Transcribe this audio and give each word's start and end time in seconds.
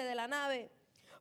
de 0.00 0.14
la 0.14 0.26
nave. 0.26 0.70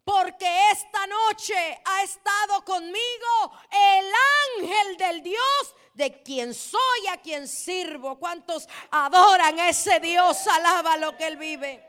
Porque 0.04 0.71
esta 0.71 1.05
noche 1.05 1.53
ha 1.85 2.04
estado 2.04 2.66
conmigo 2.66 3.51
el 3.71 4.12
ángel 4.59 4.97
del 4.97 5.21
Dios 5.21 5.75
de 5.94 6.24
quien 6.24 6.54
soy, 6.54 7.08
a 7.12 7.18
quien 7.18 7.48
sirvo. 7.48 8.18
¿Cuántos 8.18 8.68
adoran 8.89 9.60
a 9.60 9.70
ese 9.70 9.99
Dios? 9.99 10.47
Alaba 10.47 10.97
lo 10.97 11.15
que 11.15 11.28
él 11.28 11.38
vive. 11.38 11.86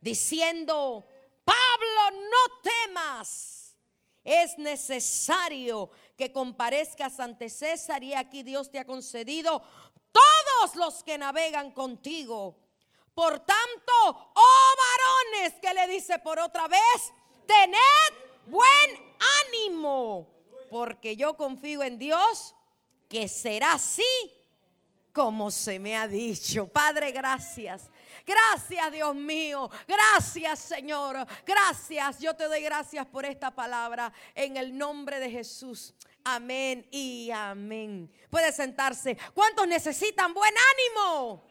Diciendo, 0.00 1.06
Pablo, 1.44 2.20
no 2.30 2.60
temas. 2.62 3.74
Es 4.22 4.58
necesario 4.58 5.90
que 6.14 6.30
comparezcas 6.30 7.18
ante 7.20 7.48
César 7.48 8.02
y 8.02 8.12
aquí 8.12 8.42
Dios 8.42 8.70
te 8.70 8.78
ha 8.78 8.84
concedido 8.84 9.62
todos 10.12 10.74
los 10.74 11.02
que 11.02 11.16
navegan 11.16 11.70
contigo. 11.70 12.67
Por 13.18 13.40
tanto, 13.40 13.92
oh 14.32 14.74
varones, 14.78 15.54
que 15.60 15.74
le 15.74 15.88
dice 15.88 16.20
por 16.20 16.38
otra 16.38 16.68
vez, 16.68 17.12
tened 17.46 18.14
buen 18.46 19.16
ánimo, 19.44 20.28
porque 20.70 21.16
yo 21.16 21.36
confío 21.36 21.82
en 21.82 21.98
Dios 21.98 22.54
que 23.08 23.26
será 23.26 23.72
así 23.72 24.04
como 25.12 25.50
se 25.50 25.80
me 25.80 25.96
ha 25.96 26.06
dicho. 26.06 26.68
Padre, 26.68 27.10
gracias. 27.10 27.90
Gracias, 28.24 28.92
Dios 28.92 29.16
mío. 29.16 29.68
Gracias, 29.88 30.60
Señor. 30.60 31.16
Gracias. 31.44 32.20
Yo 32.20 32.36
te 32.36 32.44
doy 32.44 32.62
gracias 32.62 33.04
por 33.04 33.24
esta 33.24 33.50
palabra 33.50 34.12
en 34.32 34.56
el 34.56 34.78
nombre 34.78 35.18
de 35.18 35.28
Jesús. 35.28 35.92
Amén 36.22 36.86
y 36.92 37.32
amén. 37.32 38.12
Puede 38.30 38.52
sentarse. 38.52 39.18
¿Cuántos 39.34 39.66
necesitan 39.66 40.32
buen 40.32 40.54
ánimo? 40.54 41.47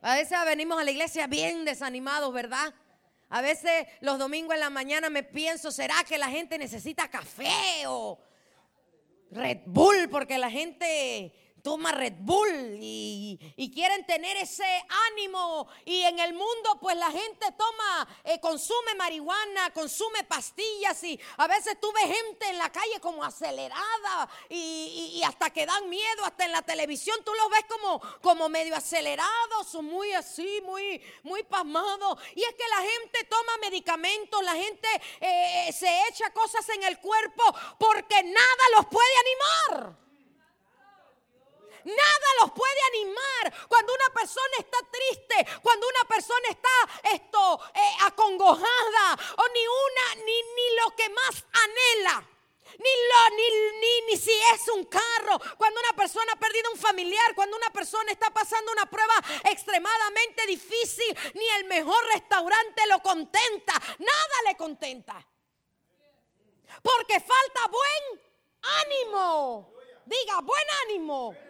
A 0.00 0.14
veces 0.14 0.38
venimos 0.44 0.80
a 0.80 0.84
la 0.84 0.90
iglesia 0.90 1.26
bien 1.26 1.64
desanimados, 1.64 2.32
¿verdad? 2.32 2.72
A 3.30 3.42
veces 3.42 3.86
los 4.00 4.18
domingos 4.18 4.54
en 4.54 4.60
la 4.60 4.70
mañana 4.70 5.10
me 5.10 5.22
pienso, 5.22 5.70
¿será 5.70 6.04
que 6.04 6.18
la 6.18 6.28
gente 6.28 6.56
necesita 6.56 7.08
café 7.08 7.86
o 7.86 8.18
Red 9.30 9.60
Bull? 9.66 10.08
Porque 10.08 10.38
la 10.38 10.50
gente 10.50 11.32
toma 11.68 11.92
Red 11.92 12.14
Bull 12.20 12.78
y, 12.80 13.70
quieren 13.74 14.06
tener 14.06 14.38
ese 14.38 14.64
ánimo. 15.10 15.68
Y 15.84 16.00
en 16.00 16.18
el 16.18 16.32
mundo, 16.32 16.78
pues 16.80 16.96
la 16.96 17.10
gente 17.10 17.46
toma, 17.58 18.08
eh, 18.24 18.40
consume 18.40 18.94
marihuana, 18.96 19.70
consume 19.74 20.24
pastillas 20.24 21.04
y 21.04 21.20
a 21.36 21.46
veces 21.46 21.78
tú 21.78 21.92
ves 21.92 22.06
gente 22.06 22.48
en 22.48 22.56
la 22.56 22.72
calle 22.72 22.98
como 23.02 23.22
acelerada 23.22 24.30
y, 24.48 25.20
hasta 25.26 25.50
que 25.50 25.66
dan 25.66 25.90
miedo, 25.90 26.24
hasta 26.24 26.46
en 26.46 26.52
la 26.52 26.62
televisión 26.62 27.22
tú 27.22 27.34
los 27.34 27.50
ves 27.50 27.66
como, 27.68 28.00
como 28.22 28.48
medio 28.48 28.74
acelerados, 28.74 29.74
muy 29.82 30.10
así, 30.14 30.62
muy, 30.64 31.02
muy 31.22 31.42
pasmados. 31.42 32.18
Y 32.34 32.44
es 32.44 32.54
que 32.54 32.66
la 32.66 32.80
gente 32.80 33.24
toma 33.28 33.58
medicamentos, 33.60 34.42
la 34.42 34.54
gente 34.54 34.88
eh, 35.20 35.70
se 35.78 36.08
echa 36.08 36.32
cosas 36.32 36.66
en 36.70 36.84
el 36.84 36.98
cuerpo 36.98 37.44
porque 37.78 38.22
nada 38.22 38.64
los 38.74 38.86
puede 38.86 39.12
animar. 39.76 40.07
Nada 41.84 42.28
los 42.40 42.52
puede 42.52 42.80
animar 42.92 43.68
cuando 43.68 43.92
una 43.94 44.14
persona 44.14 44.56
está 44.58 44.78
triste, 44.90 45.60
cuando 45.62 45.86
una 45.88 46.08
persona 46.08 46.48
está 46.48 46.68
esto 47.14 47.60
eh, 47.74 47.96
acongojada 48.02 49.18
o 49.36 49.48
ni 49.48 49.66
una 49.66 50.24
ni, 50.24 50.42
ni 50.42 50.76
lo 50.82 50.96
que 50.96 51.08
más 51.10 51.44
anhela. 51.52 52.28
Ni, 52.78 52.90
lo, 53.08 53.36
ni, 53.36 53.80
ni, 53.80 54.00
ni, 54.06 54.16
si 54.16 54.30
es 54.54 54.68
un 54.68 54.84
carro, 54.84 55.40
cuando 55.56 55.80
una 55.80 55.94
persona 55.94 56.32
ha 56.32 56.38
perdido 56.38 56.70
un 56.70 56.78
familiar, 56.78 57.34
cuando 57.34 57.56
una 57.56 57.70
persona 57.70 58.12
está 58.12 58.30
pasando 58.30 58.70
una 58.70 58.86
prueba 58.86 59.14
extremadamente 59.44 60.46
difícil, 60.46 61.16
ni 61.34 61.48
el 61.56 61.64
mejor 61.64 62.04
restaurante 62.12 62.86
lo 62.86 63.00
contenta, 63.00 63.72
nada 63.98 64.36
le 64.46 64.56
contenta. 64.56 65.26
Porque 66.82 67.20
falta 67.20 67.66
buen 67.68 68.20
ánimo. 68.62 69.72
Diga, 70.04 70.40
buen 70.42 70.66
ánimo. 70.84 71.47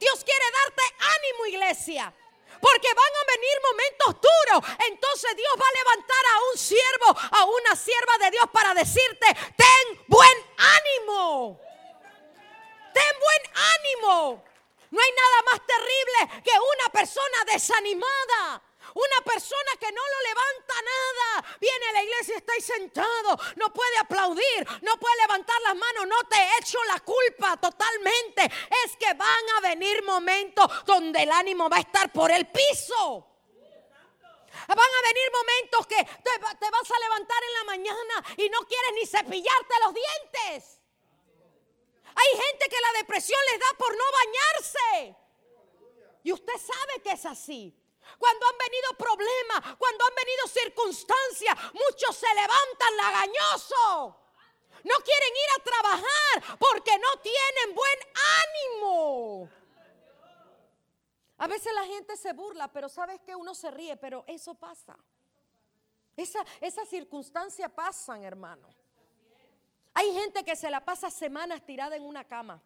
Dios 0.00 0.24
quiere 0.24 0.44
darte 0.50 0.82
ánimo, 0.98 1.46
iglesia. 1.46 2.12
Porque 2.60 2.88
van 2.92 3.12
a 3.20 3.24
venir 3.32 3.56
momentos 3.70 4.16
duros. 4.20 4.76
Entonces 4.88 5.36
Dios 5.36 5.54
va 5.60 5.66
a 5.68 5.78
levantar 5.78 6.24
a 6.32 6.38
un 6.50 6.58
siervo, 6.58 7.36
a 7.36 7.44
una 7.44 7.76
sierva 7.76 8.18
de 8.18 8.30
Dios 8.32 8.46
para 8.52 8.74
decirte, 8.74 9.26
ten 9.56 10.04
buen 10.08 10.36
ánimo. 10.56 11.60
Ten 12.92 13.12
buen 13.20 13.42
ánimo. 13.76 14.44
No 14.90 15.00
hay 15.00 15.12
nada 15.12 15.42
más 15.52 15.66
terrible 15.66 16.42
que 16.42 16.50
una 16.50 16.92
persona 16.92 17.44
desanimada. 17.46 18.62
Una 18.94 19.24
persona 19.24 19.72
que 19.78 19.92
no 19.92 20.00
lo 20.00 20.20
levanta 20.28 20.74
nada. 20.82 21.56
Viene 21.60 21.86
a 21.86 21.92
la 21.92 22.02
iglesia 22.02 22.36
está 22.36 22.52
ahí 22.52 22.60
sentado. 22.60 23.38
No 23.56 23.72
puede 23.72 23.98
aplaudir. 23.98 24.66
No 24.82 24.96
puede 24.98 25.16
levantar 25.22 25.60
las 25.62 25.76
manos. 25.76 26.06
No 26.06 26.28
te 26.28 26.36
echo 26.60 26.78
la 26.84 27.00
culpa 27.00 27.56
totalmente. 27.56 28.44
Es 28.84 28.96
que 28.96 29.14
van 29.14 29.48
a 29.56 29.60
venir 29.60 30.02
momentos 30.04 30.84
donde 30.84 31.22
el 31.22 31.30
ánimo 31.30 31.68
va 31.68 31.78
a 31.78 31.80
estar 31.80 32.10
por 32.12 32.30
el 32.30 32.46
piso. 32.46 33.26
Van 34.66 34.78
a 34.78 35.08
venir 35.08 35.32
momentos 35.32 35.86
que 35.86 35.96
te, 35.96 36.30
te 36.58 36.70
vas 36.70 36.90
a 36.90 37.00
levantar 37.00 37.42
en 37.42 37.54
la 37.54 37.64
mañana 37.64 38.24
y 38.36 38.48
no 38.50 38.60
quieres 38.66 38.92
ni 38.94 39.06
cepillarte 39.06 39.74
los 39.84 39.94
dientes. 39.94 40.80
Hay 42.14 42.40
gente 42.40 42.68
que 42.68 42.80
la 42.80 42.98
depresión 42.98 43.40
les 43.52 43.60
da 43.60 43.76
por 43.78 43.96
no 43.96 44.04
bañarse. 44.12 45.16
Y 46.22 46.32
usted 46.32 46.52
sabe 46.58 47.02
que 47.02 47.12
es 47.12 47.24
así. 47.24 47.79
Cuando 48.18 48.46
han 48.46 48.58
venido 48.58 48.94
problemas, 48.96 49.76
cuando 49.78 50.04
han 50.04 50.14
venido 50.14 50.46
circunstancias, 50.48 51.56
muchos 51.72 52.16
se 52.16 52.26
levantan 52.34 52.96
lagañosos. 52.96 54.20
No 54.84 54.94
quieren 55.04 55.36
ir 55.36 55.50
a 55.58 55.64
trabajar 55.64 56.58
porque 56.58 56.98
no 56.98 57.20
tienen 57.20 57.74
buen 57.74 57.98
ánimo. 58.84 59.50
A 61.38 61.46
veces 61.46 61.72
la 61.74 61.84
gente 61.86 62.16
se 62.16 62.32
burla, 62.32 62.68
pero 62.68 62.88
sabes 62.88 63.20
que 63.20 63.34
uno 63.34 63.54
se 63.54 63.70
ríe, 63.70 63.96
pero 63.96 64.24
eso 64.26 64.54
pasa. 64.54 64.96
Esa, 66.16 66.44
esas 66.60 66.88
circunstancias 66.88 67.70
pasan, 67.72 68.24
hermano. 68.24 68.68
Hay 69.94 70.12
gente 70.12 70.44
que 70.44 70.54
se 70.54 70.70
la 70.70 70.84
pasa 70.84 71.10
semanas 71.10 71.64
tirada 71.64 71.96
en 71.96 72.02
una 72.02 72.24
cama. 72.24 72.62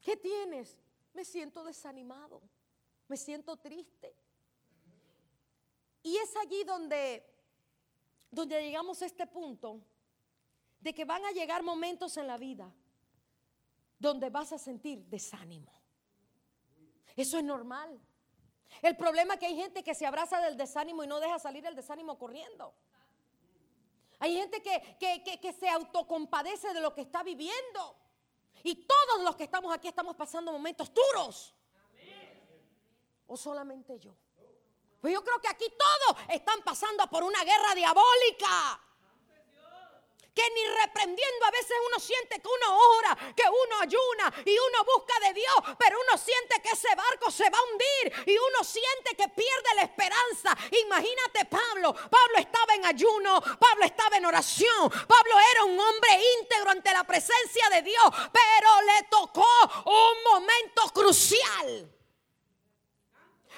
¿Qué 0.00 0.16
tienes? 0.16 0.76
Me 1.12 1.24
siento 1.24 1.64
desanimado 1.64 2.40
me 3.08 3.16
siento 3.16 3.56
triste. 3.56 4.14
Y 6.02 6.16
es 6.16 6.36
allí 6.36 6.62
donde, 6.64 7.24
donde 8.30 8.62
llegamos 8.62 9.02
a 9.02 9.06
este 9.06 9.26
punto 9.26 9.80
de 10.80 10.94
que 10.94 11.04
van 11.04 11.24
a 11.24 11.32
llegar 11.32 11.62
momentos 11.62 12.16
en 12.16 12.26
la 12.26 12.36
vida 12.36 12.72
donde 13.98 14.30
vas 14.30 14.52
a 14.52 14.58
sentir 14.58 15.04
desánimo. 15.06 15.72
Eso 17.16 17.38
es 17.38 17.44
normal. 17.44 17.98
El 18.82 18.96
problema 18.96 19.34
es 19.34 19.40
que 19.40 19.46
hay 19.46 19.56
gente 19.56 19.82
que 19.82 19.94
se 19.94 20.06
abraza 20.06 20.40
del 20.40 20.56
desánimo 20.56 21.02
y 21.02 21.06
no 21.06 21.18
deja 21.18 21.38
salir 21.38 21.64
el 21.66 21.74
desánimo 21.74 22.18
corriendo. 22.18 22.74
Hay 24.18 24.36
gente 24.36 24.62
que, 24.62 24.96
que, 24.98 25.40
que 25.40 25.52
se 25.52 25.68
autocompadece 25.68 26.72
de 26.72 26.80
lo 26.80 26.94
que 26.94 27.02
está 27.02 27.22
viviendo. 27.22 27.96
Y 28.62 28.86
todos 28.86 29.22
los 29.22 29.36
que 29.36 29.44
estamos 29.44 29.74
aquí 29.74 29.88
estamos 29.88 30.14
pasando 30.14 30.52
momentos 30.52 30.92
duros. 30.92 31.55
¿O 33.28 33.36
solamente 33.36 33.98
yo? 33.98 34.12
Pues 35.00 35.12
yo 35.12 35.22
creo 35.22 35.40
que 35.40 35.48
aquí 35.48 35.66
todos 35.70 36.16
están 36.30 36.62
pasando 36.62 37.06
por 37.08 37.22
una 37.22 37.42
guerra 37.44 37.74
diabólica. 37.74 38.80
Que 40.34 40.50
ni 40.50 40.66
reprendiendo 40.66 41.46
a 41.46 41.50
veces 41.50 41.74
uno 41.88 41.98
siente 41.98 42.42
que 42.42 42.48
uno 42.48 42.78
ora, 42.98 43.16
que 43.34 43.44
uno 43.48 43.80
ayuna 43.80 44.34
y 44.44 44.58
uno 44.58 44.84
busca 44.84 45.18
de 45.20 45.32
Dios, 45.32 45.76
pero 45.78 45.98
uno 45.98 46.18
siente 46.18 46.60
que 46.60 46.70
ese 46.70 46.94
barco 46.94 47.30
se 47.30 47.48
va 47.48 47.56
a 47.56 47.62
hundir 47.62 48.28
y 48.28 48.36
uno 48.36 48.62
siente 48.62 49.16
que 49.16 49.28
pierde 49.30 49.74
la 49.76 49.82
esperanza. 49.82 50.54
Imagínate 50.84 51.46
Pablo, 51.46 51.94
Pablo 51.94 52.36
estaba 52.38 52.74
en 52.74 52.84
ayuno, 52.84 53.40
Pablo 53.58 53.86
estaba 53.86 54.18
en 54.18 54.26
oración, 54.26 54.90
Pablo 54.90 55.40
era 55.52 55.64
un 55.64 55.80
hombre 55.80 56.20
íntegro 56.40 56.70
ante 56.70 56.92
la 56.92 57.04
presencia 57.04 57.70
de 57.70 57.80
Dios, 57.80 58.04
pero 58.30 58.82
le 58.82 59.02
tocó 59.08 59.48
un 59.86 60.32
momento 60.32 60.82
crucial. 60.92 61.95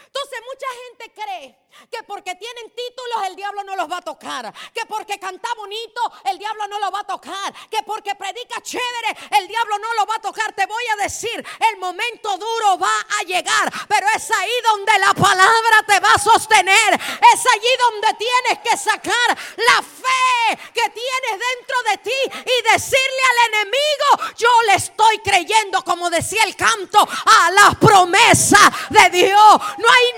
Entonces 0.08 0.40
mucha 0.48 0.66
gente 0.84 1.12
cree 1.12 1.58
que 1.90 2.02
porque 2.04 2.34
tienen 2.34 2.70
títulos 2.70 3.26
el 3.26 3.36
diablo 3.36 3.62
no 3.62 3.76
los 3.76 3.90
va 3.90 3.98
a 3.98 4.02
tocar, 4.02 4.52
que 4.72 4.86
porque 4.86 5.18
canta 5.18 5.48
bonito 5.54 6.00
el 6.24 6.38
diablo 6.38 6.66
no 6.66 6.80
lo 6.80 6.90
va 6.90 7.00
a 7.00 7.04
tocar, 7.04 7.54
que 7.70 7.82
porque 7.82 8.14
predica 8.14 8.60
chévere 8.62 9.16
el 9.38 9.46
diablo 9.46 9.78
no 9.78 9.92
lo 9.94 10.06
va 10.06 10.16
a 10.16 10.20
tocar. 10.20 10.54
Te 10.54 10.64
voy 10.64 10.84
a 10.94 11.02
decir, 11.02 11.44
el 11.70 11.78
momento 11.78 12.38
duro 12.38 12.78
va 12.78 13.06
a 13.20 13.22
llegar, 13.24 13.70
pero 13.86 14.06
es 14.16 14.30
ahí 14.30 14.52
donde 14.64 14.98
la 14.98 15.12
palabra 15.12 15.82
te 15.86 16.00
va 16.00 16.12
a 16.14 16.18
sostener, 16.18 16.94
es 16.94 17.46
allí 17.54 17.70
donde 17.78 18.14
tienes 18.14 18.58
que 18.64 18.76
sacar 18.76 19.28
la 19.56 19.82
fe 19.82 20.58
que 20.72 20.88
tienes 20.90 21.32
dentro 21.32 21.82
de 21.90 21.98
ti 21.98 22.40
y 22.40 22.72
decirle 22.72 23.22
al 23.30 23.54
enemigo, 23.54 24.34
yo 24.38 24.48
le 24.68 24.74
estoy 24.74 25.18
creyendo, 25.18 25.84
como 25.84 26.08
decía 26.08 26.44
el 26.44 26.56
canto, 26.56 26.98
a 27.00 27.50
la 27.50 27.76
promesa 27.78 28.58
de 28.88 29.10
Dios. 29.10 29.60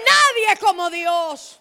Nadie 0.05 0.57
como 0.61 0.91
Dios. 0.91 1.60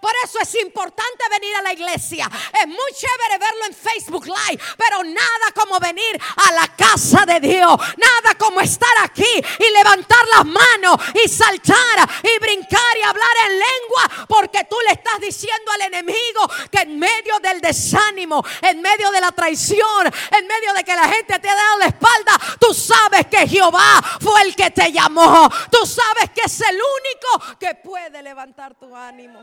Por 0.00 0.12
eso 0.24 0.38
es 0.40 0.54
importante 0.56 1.24
venir 1.30 1.54
a 1.56 1.62
la 1.62 1.72
iglesia. 1.72 2.30
Es 2.52 2.66
muy 2.66 2.92
chévere 2.92 3.38
verlo 3.38 3.64
en 3.66 3.74
Facebook 3.74 4.26
Live, 4.26 4.62
pero 4.76 5.02
nada 5.04 5.52
como 5.54 5.78
venir 5.80 6.20
a 6.48 6.52
la 6.52 6.68
casa 6.76 7.24
de 7.26 7.40
Dios. 7.40 7.76
Nada 7.96 8.34
como 8.38 8.60
estar 8.60 8.92
aquí 9.02 9.24
y 9.58 9.72
levantar 9.72 10.24
las 10.36 10.44
manos 10.44 10.96
y 11.22 11.28
saltar 11.28 12.08
y 12.22 12.38
brincar 12.38 12.96
y 12.98 13.02
hablar 13.02 13.36
en 13.46 13.52
lengua, 13.52 14.26
porque 14.28 14.64
tú 14.68 14.76
le 14.86 14.92
estás 14.92 15.20
diciendo 15.20 15.70
al 15.72 15.82
enemigo 15.82 16.48
que 16.70 16.82
en 16.82 16.98
medio 16.98 17.38
del 17.40 17.60
desánimo, 17.60 18.44
en 18.62 18.80
medio 18.80 19.10
de 19.10 19.20
la 19.20 19.32
traición, 19.32 20.06
en 20.30 20.46
medio 20.46 20.72
de 20.74 20.84
que 20.84 20.94
la 20.94 21.08
gente 21.08 21.38
te 21.38 21.48
ha 21.48 21.54
dado 21.54 21.78
la 21.78 21.86
espalda, 21.86 22.38
tú 22.58 22.74
sabes 22.74 23.26
que 23.26 23.48
Jehová 23.48 24.02
fue 24.20 24.42
el 24.42 24.54
que 24.54 24.70
te 24.70 24.92
llamó. 24.92 25.48
Tú 25.70 25.86
sabes 25.86 26.30
que 26.34 26.42
es 26.42 26.60
el 26.60 26.76
único 26.76 27.58
que 27.58 27.74
puede 27.74 28.22
levantar 28.22 28.74
tu 28.74 28.94
ánimo. 28.94 29.40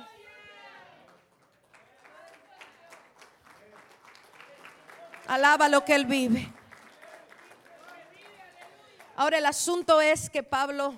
Alaba 5.32 5.70
lo 5.70 5.86
que 5.86 5.96
él 5.96 6.06
vive. 6.08 6.52
Ahora 9.16 9.38
el 9.38 9.46
asunto 9.46 10.02
es 10.02 10.30
que 10.30 10.44
Pablo 10.44 10.94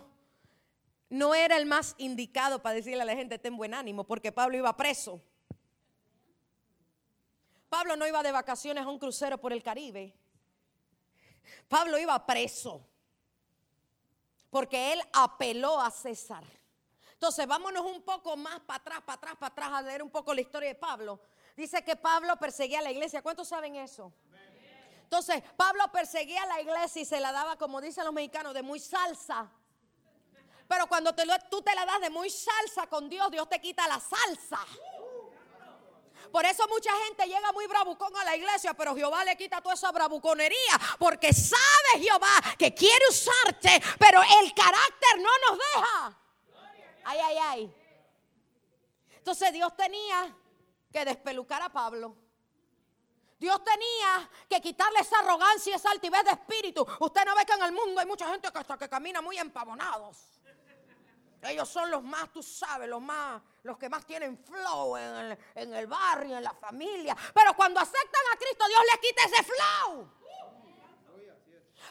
no 1.07 1.35
era 1.35 1.55
el 1.55 1.67
más 1.67 1.93
indicado 1.99 2.59
para 2.59 2.73
decirle 2.73 3.03
a 3.03 3.05
la 3.05 3.15
gente 3.15 3.37
ten 3.37 3.55
buen 3.55 3.75
ánimo, 3.75 4.05
porque 4.05 4.31
Pablo 4.31 4.57
iba 4.57 4.75
preso. 4.75 5.21
Pablo 7.69 7.95
no 7.95 8.07
iba 8.07 8.23
de 8.23 8.31
vacaciones 8.31 8.83
a 8.83 8.89
un 8.89 8.97
crucero 8.97 9.37
por 9.37 9.53
el 9.53 9.61
Caribe. 9.61 10.15
Pablo 11.67 11.99
iba 11.99 12.25
preso 12.25 12.83
porque 14.49 14.93
él 14.93 15.01
apeló 15.13 15.79
a 15.79 15.91
César. 15.91 16.43
Entonces, 17.11 17.45
vámonos 17.45 17.85
un 17.85 18.01
poco 18.01 18.35
más 18.35 18.59
para 18.61 18.77
atrás, 18.77 19.01
para 19.05 19.13
atrás, 19.13 19.35
para 19.35 19.51
atrás 19.51 19.69
a 19.73 19.81
leer 19.83 20.01
un 20.01 20.09
poco 20.09 20.33
la 20.33 20.41
historia 20.41 20.69
de 20.69 20.75
Pablo. 20.75 21.19
Dice 21.55 21.83
que 21.83 21.95
Pablo 21.95 22.35
perseguía 22.37 22.79
a 22.79 22.81
la 22.81 22.91
iglesia. 22.91 23.21
¿Cuántos 23.21 23.47
saben 23.47 23.75
eso? 23.75 24.11
Entonces, 25.13 25.43
Pablo 25.55 25.83
perseguía 25.91 26.41
a 26.41 26.47
la 26.47 26.59
iglesia 26.59 27.03
y 27.03 27.05
se 27.05 27.19
la 27.19 27.31
daba, 27.31 27.55
como 27.55 27.79
dicen 27.79 28.03
los 28.03 28.11
mexicanos, 28.11 28.51
de 28.51 28.63
muy 28.63 28.79
salsa. 28.79 29.47
Pero 30.67 30.87
cuando 30.87 31.13
tú 31.13 31.61
te 31.61 31.75
la 31.75 31.85
das 31.85 32.01
de 32.01 32.09
muy 32.09 32.31
salsa 32.31 32.87
con 32.87 33.07
Dios, 33.07 33.29
Dios 33.29 33.47
te 33.47 33.61
quita 33.61 33.87
la 33.87 33.99
salsa. 33.99 34.57
Por 36.31 36.43
eso 36.47 36.67
mucha 36.67 36.89
gente 37.05 37.27
llega 37.27 37.51
muy 37.51 37.67
bravucón 37.67 38.11
a 38.17 38.25
la 38.25 38.35
iglesia, 38.35 38.73
pero 38.73 38.95
Jehová 38.95 39.23
le 39.23 39.37
quita 39.37 39.61
toda 39.61 39.75
esa 39.75 39.91
bravuconería, 39.91 40.79
porque 40.97 41.31
sabe 41.31 42.01
Jehová 42.01 42.33
que 42.57 42.73
quiere 42.73 43.07
usarte, 43.07 43.83
pero 43.99 44.19
el 44.41 44.51
carácter 44.55 45.19
no 45.19 45.29
nos 45.47 45.59
deja. 45.59 46.19
Ay, 47.03 47.19
ay, 47.19 47.37
ay. 47.37 47.75
Entonces 49.11 49.53
Dios 49.53 49.77
tenía 49.77 50.35
que 50.91 51.05
despelucar 51.05 51.61
a 51.61 51.69
Pablo. 51.69 52.22
Dios 53.43 53.61
tenía 53.61 54.29
que 54.47 54.61
quitarle 54.61 54.99
esa 55.01 55.19
arrogancia 55.19 55.71
y 55.71 55.73
esa 55.73 55.91
altivez 55.91 56.23
de 56.23 56.31
espíritu. 56.31 56.87
Usted 57.01 57.25
no 57.25 57.35
ve 57.35 57.45
que 57.45 57.51
en 57.51 57.63
el 57.63 57.73
mundo 57.73 57.99
hay 57.99 58.07
mucha 58.07 58.25
gente 58.29 58.49
que 58.49 58.57
hasta 58.57 58.77
que 58.77 58.87
camina 58.87 59.21
muy 59.21 59.37
empavonados. 59.37 60.17
Ellos 61.41 61.67
son 61.67 61.91
los 61.91 62.01
más, 62.01 62.31
tú 62.31 62.41
sabes, 62.41 62.87
los 62.87 63.01
más, 63.01 63.41
los 63.63 63.77
que 63.77 63.89
más 63.89 64.05
tienen 64.05 64.37
flow 64.37 64.95
en 64.95 65.15
el, 65.15 65.37
en 65.55 65.73
el 65.73 65.87
barrio, 65.87 66.37
en 66.37 66.43
la 66.45 66.53
familia. 66.53 67.17
Pero 67.33 67.53
cuando 67.53 67.81
aceptan 67.81 68.21
a 68.33 68.37
Cristo, 68.37 68.65
Dios 68.65 68.81
les 68.89 69.09
quita 69.09 69.23
ese 69.25 69.43
flow. 69.43 70.09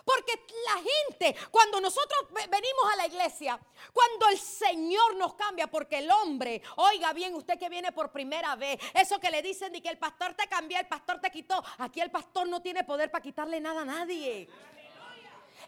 Porque 0.04 0.46
la 0.66 0.82
gente, 0.82 1.36
cuando 1.50 1.80
nosotros 1.80 2.26
venimos 2.32 2.92
a 2.92 2.96
la 2.96 3.06
iglesia, 3.06 3.58
cuando 3.92 4.28
el 4.28 4.38
Señor 4.38 5.16
nos 5.16 5.34
cambia, 5.34 5.68
porque 5.68 5.98
el 5.98 6.10
hombre, 6.10 6.60
oiga 6.76 7.12
bien, 7.12 7.34
usted 7.34 7.58
que 7.58 7.68
viene 7.68 7.92
por 7.92 8.10
primera 8.10 8.56
vez, 8.56 8.78
eso 8.94 9.20
que 9.20 9.30
le 9.30 9.42
dicen 9.42 9.72
de 9.72 9.80
que 9.80 9.88
el 9.88 9.98
pastor 9.98 10.34
te 10.34 10.48
cambió, 10.48 10.78
el 10.78 10.88
pastor 10.88 11.20
te 11.20 11.30
quitó, 11.30 11.62
aquí 11.78 12.00
el 12.00 12.10
pastor 12.10 12.48
no 12.48 12.60
tiene 12.60 12.84
poder 12.84 13.10
para 13.10 13.22
quitarle 13.22 13.60
nada 13.60 13.82
a 13.82 13.84
nadie. 13.84 14.48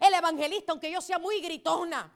El 0.01 0.15
evangelista, 0.15 0.73
aunque 0.73 0.91
yo 0.91 1.01
sea 1.01 1.19
muy 1.19 1.41
gritona, 1.41 2.13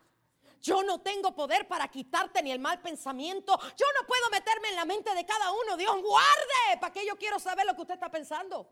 yo 0.60 0.82
no 0.82 1.00
tengo 1.00 1.34
poder 1.34 1.68
para 1.68 1.88
quitarte 1.88 2.42
ni 2.42 2.50
el 2.50 2.58
mal 2.58 2.80
pensamiento. 2.80 3.58
Yo 3.76 3.86
no 4.00 4.06
puedo 4.06 4.28
meterme 4.30 4.70
en 4.70 4.76
la 4.76 4.84
mente 4.84 5.14
de 5.14 5.24
cada 5.24 5.52
uno. 5.52 5.76
Dios 5.76 6.02
guarde. 6.02 6.80
¿Para 6.80 6.92
qué 6.92 7.06
yo 7.06 7.16
quiero 7.16 7.38
saber 7.38 7.64
lo 7.64 7.74
que 7.74 7.82
usted 7.82 7.94
está 7.94 8.10
pensando? 8.10 8.68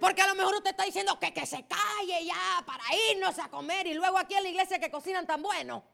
Porque 0.00 0.22
a 0.22 0.28
lo 0.28 0.34
mejor 0.34 0.54
usted 0.56 0.70
está 0.70 0.84
diciendo 0.84 1.18
que, 1.18 1.32
que 1.32 1.46
se 1.46 1.66
calle 1.66 2.24
ya 2.24 2.62
para 2.64 2.84
irnos 3.10 3.38
a 3.38 3.48
comer 3.48 3.86
y 3.86 3.94
luego 3.94 4.18
aquí 4.18 4.34
en 4.34 4.44
la 4.44 4.48
iglesia 4.48 4.78
que 4.78 4.90
cocinan 4.90 5.26
tan 5.26 5.42
bueno. 5.42 5.84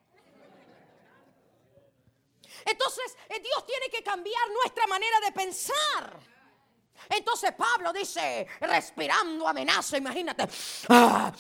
Entonces 2.65 3.17
eh, 3.29 3.41
Dios 3.41 3.67
tiene 3.67 3.89
que 3.91 4.03
cambiar 4.03 4.43
nuestra 4.63 4.87
manera 4.87 5.21
de 5.21 5.33
pensar. 5.33 6.35
Entonces 7.09 7.53
Pablo 7.53 7.93
dice, 7.93 8.47
respirando 8.61 9.47
amenaza, 9.47 9.99
imagínate, 9.99 10.49
ah, 10.89 11.31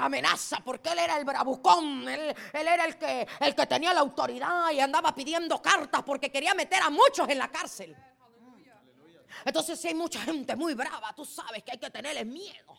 amenaza, 0.00 0.58
porque 0.64 0.90
él 0.90 1.00
era 1.00 1.16
el 1.18 1.24
bravucón, 1.24 2.08
él, 2.08 2.34
era 2.52 2.84
el 2.86 2.96
que, 2.96 3.26
el 3.40 3.54
que 3.54 3.66
tenía 3.66 3.92
la 3.92 4.00
autoridad 4.00 4.70
y 4.70 4.80
andaba 4.80 5.14
pidiendo 5.14 5.60
cartas 5.60 6.02
porque 6.02 6.30
quería 6.30 6.54
meter 6.54 6.82
a 6.82 6.88
muchos 6.88 7.28
en 7.28 7.38
la 7.38 7.48
cárcel. 7.48 7.94
Entonces 9.44 9.80
si 9.80 9.88
hay 9.88 9.94
mucha 9.94 10.20
gente 10.20 10.54
muy 10.56 10.74
brava, 10.74 11.12
tú 11.14 11.24
sabes 11.24 11.62
que 11.62 11.72
hay 11.72 11.78
que 11.78 11.90
tenerles 11.90 12.26
miedo. 12.26 12.78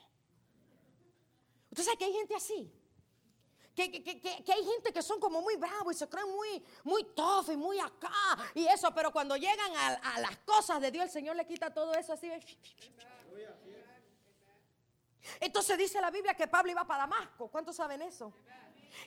Usted 1.70 1.84
sabe 1.84 1.98
que 1.98 2.06
hay 2.06 2.14
gente 2.14 2.36
así. 2.36 2.72
Que, 3.76 3.84
hay 3.84 4.66
gente 4.66 4.94
que 4.94 5.02
son 5.02 5.20
como 5.20 5.42
muy 5.42 5.56
bravos 5.56 5.96
y 5.96 5.98
se 5.98 6.08
creen 6.08 6.32
muy, 6.32 6.64
muy 6.84 7.04
tough 7.16 7.50
y 7.52 7.58
muy 7.58 7.80
acá 7.80 8.38
y 8.54 8.68
eso, 8.68 8.94
pero 8.94 9.12
cuando 9.12 9.36
llegan 9.36 9.76
a, 9.76 9.88
a 9.94 10.20
las 10.20 10.38
cosas 10.46 10.80
de 10.80 10.92
Dios, 10.92 11.06
el 11.06 11.12
Señor 11.12 11.36
le 11.36 11.48
quita 11.48 11.74
todo 11.74 11.94
eso 11.96 12.14
así. 12.14 12.32
Entonces 15.40 15.78
dice 15.78 16.00
la 16.02 16.12
Biblia 16.12 16.36
que 16.36 16.48
Pablo 16.48 16.72
iba 16.72 16.86
para 16.86 17.08
Damasco. 17.08 17.48
¿Cuántos 17.48 17.76
saben 17.76 18.02
eso? 18.02 18.34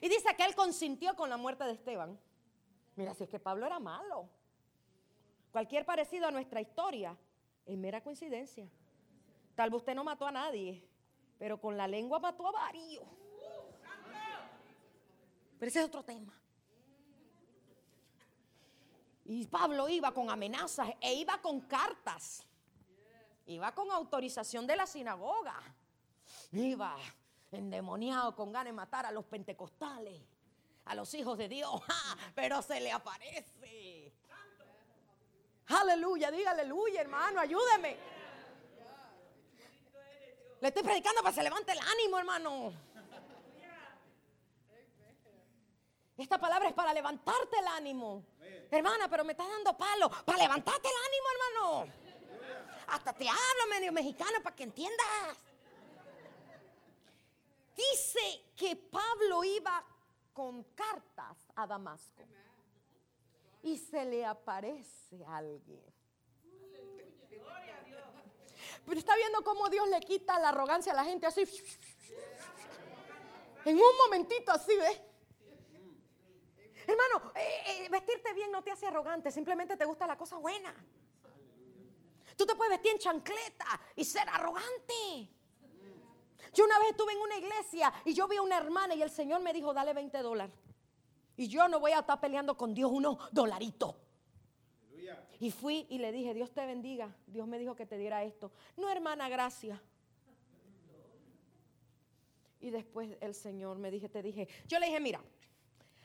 Y 0.00 0.08
dice 0.08 0.34
que 0.36 0.44
él 0.44 0.54
consintió 0.54 1.14
con 1.14 1.30
la 1.30 1.36
muerte 1.36 1.64
de 1.64 1.72
Esteban. 1.72 2.18
Mira, 2.96 3.14
si 3.14 3.24
es 3.24 3.30
que 3.30 3.38
Pablo 3.38 3.66
era 3.66 3.78
malo. 3.78 4.28
Cualquier 5.52 5.84
parecido 5.84 6.26
a 6.26 6.30
nuestra 6.30 6.60
historia 6.60 7.16
es 7.66 7.76
mera 7.76 8.00
coincidencia. 8.00 8.68
Tal 9.54 9.70
vez 9.70 9.78
usted 9.78 9.94
no 9.94 10.04
mató 10.04 10.26
a 10.26 10.32
nadie, 10.32 10.82
pero 11.38 11.60
con 11.60 11.76
la 11.76 11.86
lengua 11.86 12.18
mató 12.18 12.48
a 12.48 12.52
varios. 12.52 13.04
Pero 15.58 15.68
ese 15.68 15.80
es 15.80 15.86
otro 15.86 16.02
tema. 16.02 16.32
Y 19.24 19.46
Pablo 19.46 19.88
iba 19.88 20.12
con 20.12 20.30
amenazas 20.30 20.90
e 21.00 21.14
iba 21.14 21.40
con 21.42 21.60
cartas. 21.62 22.46
Iba 23.46 23.74
con 23.74 23.90
autorización 23.90 24.66
de 24.66 24.76
la 24.76 24.86
sinagoga. 24.86 25.60
Iba 26.52 26.96
endemoniado 27.50 28.34
con 28.36 28.52
ganas 28.52 28.66
de 28.66 28.72
matar 28.72 29.06
a 29.06 29.10
los 29.10 29.24
pentecostales, 29.24 30.20
a 30.84 30.94
los 30.94 31.12
hijos 31.14 31.38
de 31.38 31.48
Dios. 31.48 31.80
Pero 32.34 32.62
se 32.62 32.80
le 32.80 32.92
aparece. 32.92 33.65
Aleluya, 35.68 36.30
diga 36.30 36.52
aleluya, 36.52 37.00
hermano, 37.00 37.40
ayúdeme. 37.40 37.96
Le 40.60 40.68
estoy 40.68 40.82
predicando 40.82 41.20
para 41.22 41.32
que 41.32 41.36
se 41.36 41.42
levante 41.42 41.72
el 41.72 41.78
ánimo, 41.78 42.18
hermano. 42.18 42.72
Esta 46.16 46.38
palabra 46.38 46.68
es 46.68 46.74
para 46.74 46.94
levantarte 46.94 47.58
el 47.58 47.66
ánimo. 47.66 48.24
Hermana, 48.70 49.08
pero 49.08 49.24
me 49.24 49.32
está 49.32 49.46
dando 49.46 49.76
palo. 49.76 50.08
Para 50.24 50.38
levantarte 50.38 50.88
el 50.88 50.94
ánimo, 51.06 51.26
hermano. 51.34 51.92
Hasta 52.88 53.12
te 53.12 53.28
hablo 53.28 53.66
medio 53.68 53.92
mexicano 53.92 54.42
para 54.42 54.56
que 54.56 54.62
entiendas. 54.62 55.36
Dice 57.76 58.44
que 58.56 58.76
Pablo 58.76 59.44
iba 59.44 59.84
con 60.32 60.62
cartas 60.74 61.36
a 61.54 61.66
Damasco. 61.66 62.24
Y 63.66 63.78
se 63.78 64.04
le 64.04 64.24
aparece 64.24 65.24
alguien. 65.26 65.82
Pero 68.84 68.96
está 68.96 69.16
viendo 69.16 69.42
cómo 69.42 69.68
Dios 69.68 69.88
le 69.88 69.98
quita 69.98 70.38
la 70.38 70.50
arrogancia 70.50 70.92
a 70.92 70.94
la 70.94 71.04
gente 71.04 71.26
así. 71.26 71.42
En 73.64 73.74
un 73.74 73.96
momentito 74.04 74.52
así, 74.52 74.76
¿ves? 74.76 75.00
Hermano, 76.86 77.32
eh, 77.34 77.62
eh, 77.66 77.88
vestirte 77.90 78.32
bien 78.34 78.52
no 78.52 78.62
te 78.62 78.70
hace 78.70 78.86
arrogante, 78.86 79.32
simplemente 79.32 79.76
te 79.76 79.84
gusta 79.84 80.06
la 80.06 80.16
cosa 80.16 80.36
buena. 80.36 80.72
Tú 82.36 82.46
te 82.46 82.54
puedes 82.54 82.70
vestir 82.70 82.92
en 82.92 82.98
chancleta 83.00 83.66
y 83.96 84.04
ser 84.04 84.28
arrogante. 84.28 85.28
Yo 86.54 86.64
una 86.64 86.78
vez 86.78 86.90
estuve 86.90 87.14
en 87.14 87.18
una 87.18 87.36
iglesia 87.36 87.92
y 88.04 88.14
yo 88.14 88.28
vi 88.28 88.36
a 88.36 88.42
una 88.42 88.58
hermana 88.58 88.94
y 88.94 89.02
el 89.02 89.10
Señor 89.10 89.40
me 89.40 89.52
dijo, 89.52 89.74
dale 89.74 89.92
20 89.92 90.18
dólares. 90.22 90.54
Y 91.36 91.48
yo 91.48 91.68
no 91.68 91.80
voy 91.80 91.92
a 91.92 92.00
estar 92.00 92.20
peleando 92.20 92.56
con 92.56 92.74
Dios 92.74 92.90
unos 92.90 93.18
dolaritos. 93.32 93.94
Y 95.38 95.50
fui 95.50 95.86
y 95.90 95.98
le 95.98 96.12
dije, 96.12 96.32
Dios 96.32 96.50
te 96.50 96.64
bendiga. 96.64 97.14
Dios 97.26 97.46
me 97.46 97.58
dijo 97.58 97.76
que 97.76 97.86
te 97.86 97.98
diera 97.98 98.24
esto. 98.24 98.52
No, 98.76 98.90
hermana, 98.90 99.28
gracias. 99.28 99.78
Y 102.60 102.70
después 102.70 103.16
el 103.20 103.34
Señor 103.34 103.78
me 103.78 103.90
dije, 103.90 104.08
te 104.08 104.22
dije, 104.22 104.48
yo 104.66 104.78
le 104.78 104.86
dije, 104.86 104.98
mira, 104.98 105.20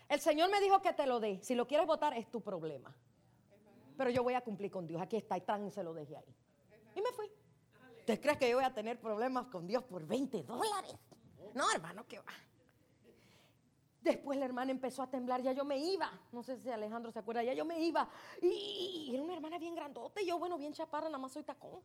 el 0.09 0.19
Señor 0.19 0.51
me 0.51 0.59
dijo 0.59 0.81
que 0.81 0.93
te 0.93 1.07
lo 1.07 1.19
dé. 1.19 1.39
Si 1.41 1.55
lo 1.55 1.65
quieres 1.65 1.87
votar 1.87 2.13
es 2.17 2.29
tu 2.29 2.41
problema. 2.41 2.93
pero 3.97 4.09
yo 4.09 4.23
voy 4.23 4.33
a 4.33 4.41
cumplir 4.41 4.69
con 4.69 4.85
Dios. 4.85 5.01
Aquí 5.01 5.15
está, 5.15 5.37
y 5.37 5.41
tan 5.41 5.71
se 5.71 5.83
lo 5.83 5.93
dejé 5.93 6.17
ahí. 6.17 6.35
Y 6.95 7.01
me 7.01 7.11
fui. 7.13 7.31
¿Te 8.05 8.19
crees 8.19 8.37
que 8.37 8.49
yo 8.49 8.57
voy 8.57 8.65
a 8.65 8.73
tener 8.73 8.99
problemas 8.99 9.45
con 9.47 9.67
Dios 9.67 9.83
por 9.83 10.05
20 10.05 10.43
dólares? 10.43 10.95
No, 11.53 11.71
hermano, 11.71 12.05
¿qué 12.07 12.19
va? 12.19 12.33
Después 14.01 14.39
la 14.39 14.45
hermana 14.45 14.71
empezó 14.71 15.03
a 15.03 15.09
temblar, 15.09 15.41
ya 15.43 15.51
yo 15.51 15.63
me 15.63 15.77
iba. 15.77 16.11
No 16.31 16.41
sé 16.41 16.57
si 16.57 16.69
Alejandro 16.69 17.11
se 17.11 17.19
acuerda, 17.19 17.43
ya 17.43 17.53
yo 17.53 17.65
me 17.65 17.79
iba. 17.79 18.09
Y, 18.41 19.11
era 19.13 19.21
una 19.21 19.33
hermana 19.33 19.59
bien 19.59 19.75
grandota 19.75 20.21
y 20.21 20.25
yo, 20.25 20.39
bueno, 20.39 20.57
bien 20.57 20.73
chaparra, 20.73 21.05
nada 21.07 21.19
más 21.19 21.31
soy 21.31 21.43
tacón. 21.43 21.81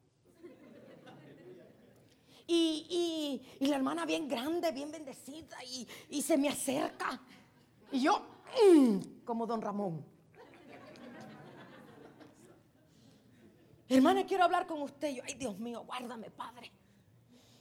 Y, 2.47 3.43
la 3.61 3.77
hermana 3.77 4.07
bien 4.07 4.29
grande, 4.29 4.71
bien 4.73 4.91
bendecida 4.91 5.59
y, 6.09 6.23
se 6.23 6.39
me 6.39 6.49
acerca. 6.49 7.21
Y 7.93 8.01
yo, 8.01 8.23
mm, 8.75 9.25
como 9.25 9.47
don 9.47 9.61
Ramón. 9.61 10.05
Hermana, 13.89 14.25
quiero 14.25 14.45
hablar 14.45 14.67
con 14.67 14.81
usted. 14.83 15.11
Yo, 15.11 15.23
ay 15.25 15.35
Dios 15.35 15.59
mío, 15.59 15.85
guárdame, 15.85 16.31
Padre. 16.31 16.73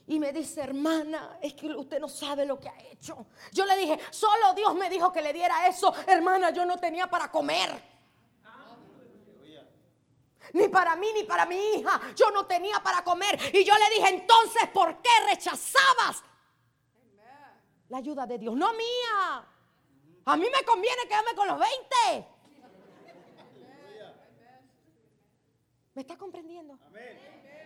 Y 0.08 0.20
me 0.20 0.32
dice, 0.32 0.60
hermana, 0.60 1.38
es 1.42 1.54
que 1.54 1.66
usted 1.74 1.98
no 1.98 2.08
sabe 2.08 2.46
lo 2.46 2.60
que 2.60 2.68
ha 2.68 2.78
hecho. 2.92 3.26
Yo 3.52 3.66
le 3.66 3.76
dije, 3.76 3.98
solo 4.10 4.54
Dios 4.54 4.74
me 4.76 4.88
dijo 4.88 5.12
que 5.12 5.20
le 5.20 5.32
diera 5.32 5.66
eso. 5.66 5.92
Hermana, 6.06 6.50
yo 6.50 6.64
no 6.64 6.78
tenía 6.78 7.08
para 7.08 7.30
comer. 7.30 7.96
Ni 10.52 10.68
para 10.68 10.94
mí, 10.94 11.08
ni 11.12 11.24
para 11.24 11.44
mi 11.44 11.56
hija. 11.56 12.00
Yo 12.14 12.30
no 12.30 12.46
tenía 12.46 12.80
para 12.80 13.02
comer. 13.02 13.36
Y 13.52 13.64
yo 13.64 13.74
le 13.74 13.96
dije, 13.96 14.14
entonces, 14.14 14.68
¿por 14.72 15.02
qué 15.02 15.10
rechazabas 15.28 16.22
la 17.88 17.98
ayuda 17.98 18.26
de 18.26 18.38
Dios? 18.38 18.54
No 18.54 18.72
mía. 18.74 19.44
A 20.24 20.36
mí 20.36 20.46
me 20.54 20.64
conviene 20.64 21.02
quedarme 21.08 21.34
con 21.34 21.48
los 21.48 21.58
20. 21.58 22.28
¿Me 25.94 26.02
está 26.02 26.16
comprendiendo? 26.16 26.78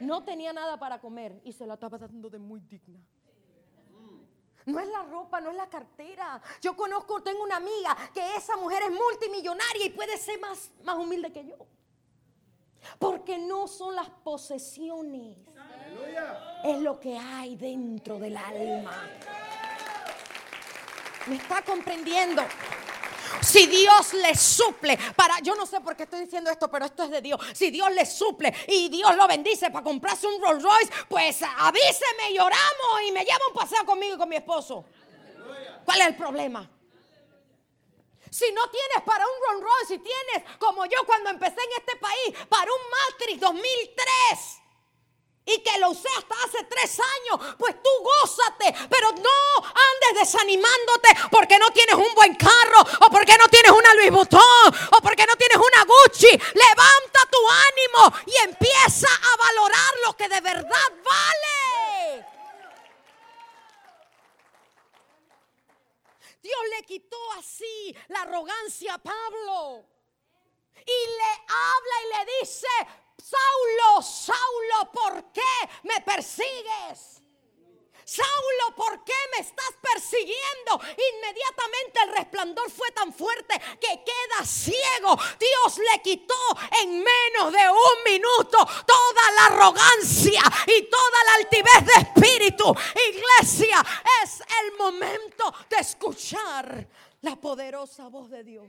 No 0.01 0.25
tenía 0.25 0.53
nada 0.53 0.79
para 0.79 1.01
comer 1.01 1.41
y 1.45 1.53
se 1.53 1.67
la 1.67 1.75
estaba 1.75 1.99
dando 1.99 2.31
de 2.31 2.39
muy 2.39 2.61
digna. 2.61 3.01
No 4.67 4.79
es 4.79 4.89
la 4.89 5.03
ropa, 5.03 5.41
no 5.41 5.51
es 5.51 5.57
la 5.57 5.69
cartera. 5.69 6.41
Yo 6.61 6.77
conozco, 6.77 7.23
tengo 7.23 7.43
una 7.43 7.57
amiga 7.57 7.97
que 8.13 8.37
esa 8.37 8.57
mujer 8.57 8.83
es 8.85 8.91
multimillonaria 8.91 9.87
y 9.87 9.91
puede 9.91 10.17
ser 10.17 10.39
más, 10.41 10.71
más 10.85 10.97
humilde 10.97 11.33
que 11.33 11.47
yo. 11.47 11.67
Porque 12.99 13.39
no 13.39 13.67
son 13.69 13.95
las 13.95 14.09
posesiones. 14.09 15.37
Es 16.65 16.79
lo 16.81 17.01
que 17.01 17.19
hay 17.19 17.57
dentro 17.57 18.19
del 18.19 18.37
alma. 18.37 19.09
¿Me 21.27 21.37
está 21.37 21.63
comprendiendo? 21.63 22.43
Si 23.43 23.67
Dios 23.67 24.15
le 24.15 24.35
suple 24.35 24.99
para, 25.17 25.39
yo 25.41 25.55
no 25.55 25.67
sé 25.67 25.81
por 25.81 25.97
qué 25.97 26.05
estoy 26.05 26.21
diciendo 26.21 26.51
esto, 26.51 26.71
pero 26.71 26.87
esto 26.87 27.05
es 27.05 27.11
de 27.11 27.23
Dios. 27.23 27.41
Si 27.55 27.71
Dios 27.71 27.91
le 27.93 28.05
suple 28.05 28.55
y 28.69 28.89
Dios 28.89 29.17
lo 29.17 29.27
bendice 29.27 29.71
para 29.71 29.85
comprarse 29.85 30.27
un 30.27 30.41
Rolls 30.43 30.63
Royce, 30.63 30.93
pues 31.09 31.43
avíseme, 31.43 32.35
lloramos 32.35 33.03
y 33.07 33.13
me 33.13 33.25
lleva 33.25 33.41
un 33.49 33.55
paseo 33.55 33.85
conmigo 33.85 34.15
y 34.15 34.19
con 34.19 34.29
mi 34.29 34.37
esposo. 34.37 34.85
¿Cuál 35.85 36.01
es 36.03 36.07
el 36.09 36.17
problema? 36.17 36.69
Si 38.31 38.53
no 38.53 38.69
tienes 38.71 39.03
para 39.05 39.25
un 39.27 39.33
Rolls 39.49 39.65
Royce, 39.65 39.95
si 39.95 39.99
tienes 39.99 40.57
como 40.59 40.85
yo 40.87 41.05
cuando 41.05 41.31
empecé 41.31 41.61
en 41.61 41.79
este 41.79 41.97
país, 41.97 42.47
para 42.49 42.71
un 42.71 42.81
Matrix 42.91 43.41
2003 43.41 44.60
y 45.45 45.63
que 45.63 45.79
lo 45.79 45.91
usé 45.91 46.09
hasta 46.17 46.35
hace 46.45 46.65
tres 46.65 47.01
años, 47.01 47.57
pues 47.59 47.75
tú 47.83 47.91
gózate, 48.03 48.75
pero 48.89 49.11
no 49.13 49.67
andes 49.67 50.21
desanimándote 50.21 51.09
porque 51.31 51.59
no 51.59 51.71
tienes 51.71 51.95
un 51.95 52.15
buen 52.15 52.35
carro 52.35 52.81
o 53.01 53.11
porque 53.11 53.37
no 53.39 53.49
tienes 53.49 53.73
una 53.73 53.95
Louis 53.95 54.11
Vuitton 54.11 54.41
o 54.43 55.03
porque 55.03 55.27
no 55.27 55.37
tienes 55.37 55.57
una 55.57 55.85
Gucci. 55.85 56.31
Levanta 56.31 57.21
tu 57.31 57.39
ánimo 57.49 58.23
y 58.27 58.37
empieza 58.45 59.09
a 59.09 59.37
valorar 59.37 59.93
lo 60.07 60.17
que 60.17 60.29
de 60.29 60.41
verdad 60.41 60.93
vale. 61.05 62.27
Dios 66.43 66.61
le 66.77 66.85
quitó 66.85 67.19
así 67.39 67.97
la 68.09 68.23
arrogancia 68.23 68.95
a 68.95 68.99
Pablo. 68.99 69.85
Y 70.75 71.07
le 71.07 71.33
habla 71.47 71.97
y 72.03 72.27
le 72.27 72.33
dice, 72.41 72.67
Saulo, 73.21 74.03
Saulo, 74.03 74.93
¿por 74.93 75.33
qué 75.33 75.69
me 75.85 76.01
persigues? 76.01 77.21
Saulo, 78.11 78.75
¿por 78.75 79.05
qué 79.05 79.13
me 79.33 79.41
estás 79.41 79.73
persiguiendo? 79.81 80.81
Inmediatamente 81.15 82.01
el 82.03 82.09
resplandor 82.11 82.69
fue 82.69 82.91
tan 82.91 83.13
fuerte 83.13 83.57
que 83.81 84.03
queda 84.03 84.45
ciego. 84.45 85.17
Dios 85.39 85.79
le 85.79 86.03
quitó 86.03 86.35
en 86.83 87.05
menos 87.05 87.53
de 87.53 87.71
un 87.71 88.05
minuto 88.05 88.67
toda 88.85 89.31
la 89.37 89.47
arrogancia 89.47 90.43
y 90.67 90.83
toda 90.91 91.25
la 91.25 91.35
altivez 91.35 91.87
de 91.87 92.01
espíritu. 92.01 92.75
Iglesia, 93.11 93.81
es 94.25 94.43
el 94.65 94.77
momento 94.77 95.55
de 95.69 95.77
escuchar 95.77 96.89
la 97.21 97.37
poderosa 97.37 98.09
voz 98.09 98.29
de 98.29 98.43
Dios. 98.43 98.67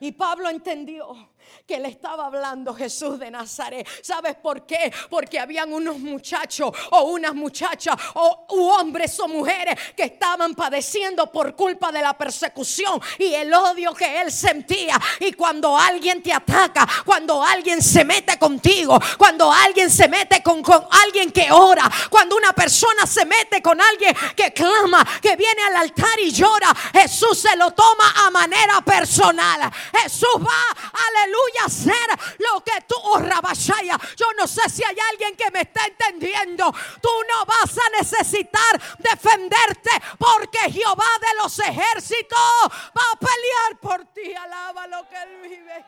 Y 0.00 0.12
Pablo 0.12 0.48
entendió 0.48 1.34
que 1.66 1.80
le 1.80 1.88
estaba 1.88 2.26
hablando 2.26 2.74
Jesús 2.74 3.18
de 3.18 3.30
Nazaret. 3.30 3.86
¿Sabes 4.02 4.36
por 4.36 4.64
qué? 4.64 4.92
Porque 5.10 5.38
habían 5.38 5.72
unos 5.72 5.98
muchachos 5.98 6.70
o 6.90 7.02
unas 7.04 7.34
muchachas 7.34 7.96
o 8.14 8.46
hombres 8.48 9.18
o 9.18 9.26
mujeres 9.26 9.76
que 9.96 10.04
estaban 10.04 10.54
padeciendo 10.54 11.30
por 11.30 11.56
culpa 11.56 11.90
de 11.90 12.02
la 12.02 12.16
persecución 12.16 13.00
y 13.18 13.34
el 13.34 13.52
odio 13.52 13.92
que 13.94 14.20
él 14.20 14.30
sentía. 14.30 15.00
Y 15.18 15.32
cuando 15.32 15.76
alguien 15.76 16.22
te 16.22 16.32
ataca, 16.32 16.86
cuando 17.04 17.42
alguien 17.42 17.82
se 17.82 18.04
mete 18.04 18.38
contigo, 18.38 19.00
cuando 19.18 19.50
alguien 19.50 19.90
se 19.90 20.06
mete 20.08 20.42
con, 20.42 20.62
con 20.62 20.86
alguien 21.04 21.32
que 21.32 21.50
ora, 21.50 21.90
cuando 22.10 22.36
una 22.36 22.52
persona 22.52 23.06
se 23.06 23.24
mete 23.24 23.60
con 23.60 23.80
alguien 23.80 24.14
que 24.36 24.52
clama, 24.52 25.04
que 25.20 25.34
viene 25.34 25.62
al 25.62 25.76
altar 25.76 26.20
y 26.20 26.30
llora, 26.30 26.72
Jesús 26.92 27.38
se 27.38 27.56
lo 27.56 27.72
toma 27.72 28.12
a 28.24 28.30
manera 28.30 28.80
personal. 28.82 29.68
Jesús 29.92 30.36
va, 30.38 30.92
aleluya 31.08 31.35
a 31.60 31.66
hacer 31.66 31.94
lo 32.38 32.62
que 32.62 32.80
tú, 32.86 32.94
oh 33.02 33.18
Rabashaya. 33.18 33.98
Yo 34.16 34.26
no 34.38 34.46
sé 34.46 34.68
si 34.68 34.82
hay 34.84 34.96
alguien 35.12 35.36
que 35.36 35.50
me 35.50 35.60
está 35.62 35.86
entendiendo. 35.86 36.72
Tú 37.00 37.08
no 37.28 37.44
vas 37.46 37.76
a 37.78 37.90
necesitar 37.98 38.80
defenderte 38.98 39.90
porque 40.18 40.58
Jehová 40.70 41.08
de 41.20 41.42
los 41.42 41.58
ejércitos 41.58 42.38
va 42.70 43.02
a 43.12 43.18
pelear 43.18 43.80
por 43.80 44.04
ti. 44.06 44.34
Alaba 44.34 44.86
lo 44.86 45.08
que 45.08 45.16
él 45.16 45.40
vive. 45.42 45.84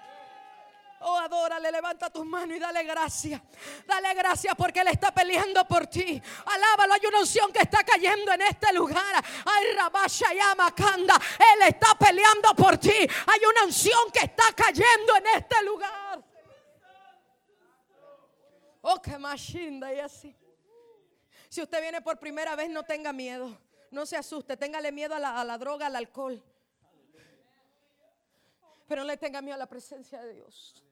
Oh, 1.00 1.16
adórale, 1.16 1.70
levanta 1.70 2.10
tus 2.10 2.26
manos 2.26 2.56
y 2.56 2.60
dale 2.60 2.82
gracias. 2.82 3.40
Dale 3.86 4.14
gracias 4.14 4.54
porque 4.56 4.80
Él 4.80 4.88
está 4.88 5.12
peleando 5.12 5.64
por 5.66 5.86
ti. 5.86 6.20
Alábalo, 6.44 6.94
hay 6.94 7.06
una 7.06 7.20
unción 7.20 7.52
que 7.52 7.60
está 7.60 7.84
cayendo 7.84 8.32
en 8.32 8.42
este 8.42 8.72
lugar. 8.72 9.24
Ay, 9.44 9.72
Rabasha 9.76 10.34
Yamakanda. 10.34 11.14
Él 11.38 11.68
está 11.68 11.94
peleando 11.94 12.52
por 12.56 12.78
ti. 12.78 12.90
Hay 12.90 13.40
una 13.48 13.64
unción 13.64 14.10
que 14.12 14.24
está 14.24 14.52
cayendo 14.56 15.16
en 15.18 15.26
este 15.36 15.62
lugar. 15.62 16.24
Oh, 18.82 19.00
qué 19.00 19.18
machinda 19.18 19.94
y 19.94 20.00
así. 20.00 20.34
Si 21.48 21.62
usted 21.62 21.80
viene 21.80 22.02
por 22.02 22.18
primera 22.18 22.56
vez, 22.56 22.70
no 22.70 22.82
tenga 22.82 23.12
miedo. 23.12 23.56
No 23.92 24.04
se 24.04 24.16
asuste. 24.16 24.56
Téngale 24.56 24.90
miedo 24.90 25.14
a 25.14 25.20
la, 25.20 25.40
a 25.40 25.44
la 25.44 25.58
droga, 25.58 25.86
al 25.86 25.94
alcohol. 25.94 26.42
Pero 28.88 29.02
no 29.02 29.06
le 29.06 29.16
tenga 29.16 29.40
miedo 29.42 29.54
a 29.54 29.58
la 29.58 29.68
presencia 29.68 30.20
de 30.22 30.34
Dios. 30.34 30.82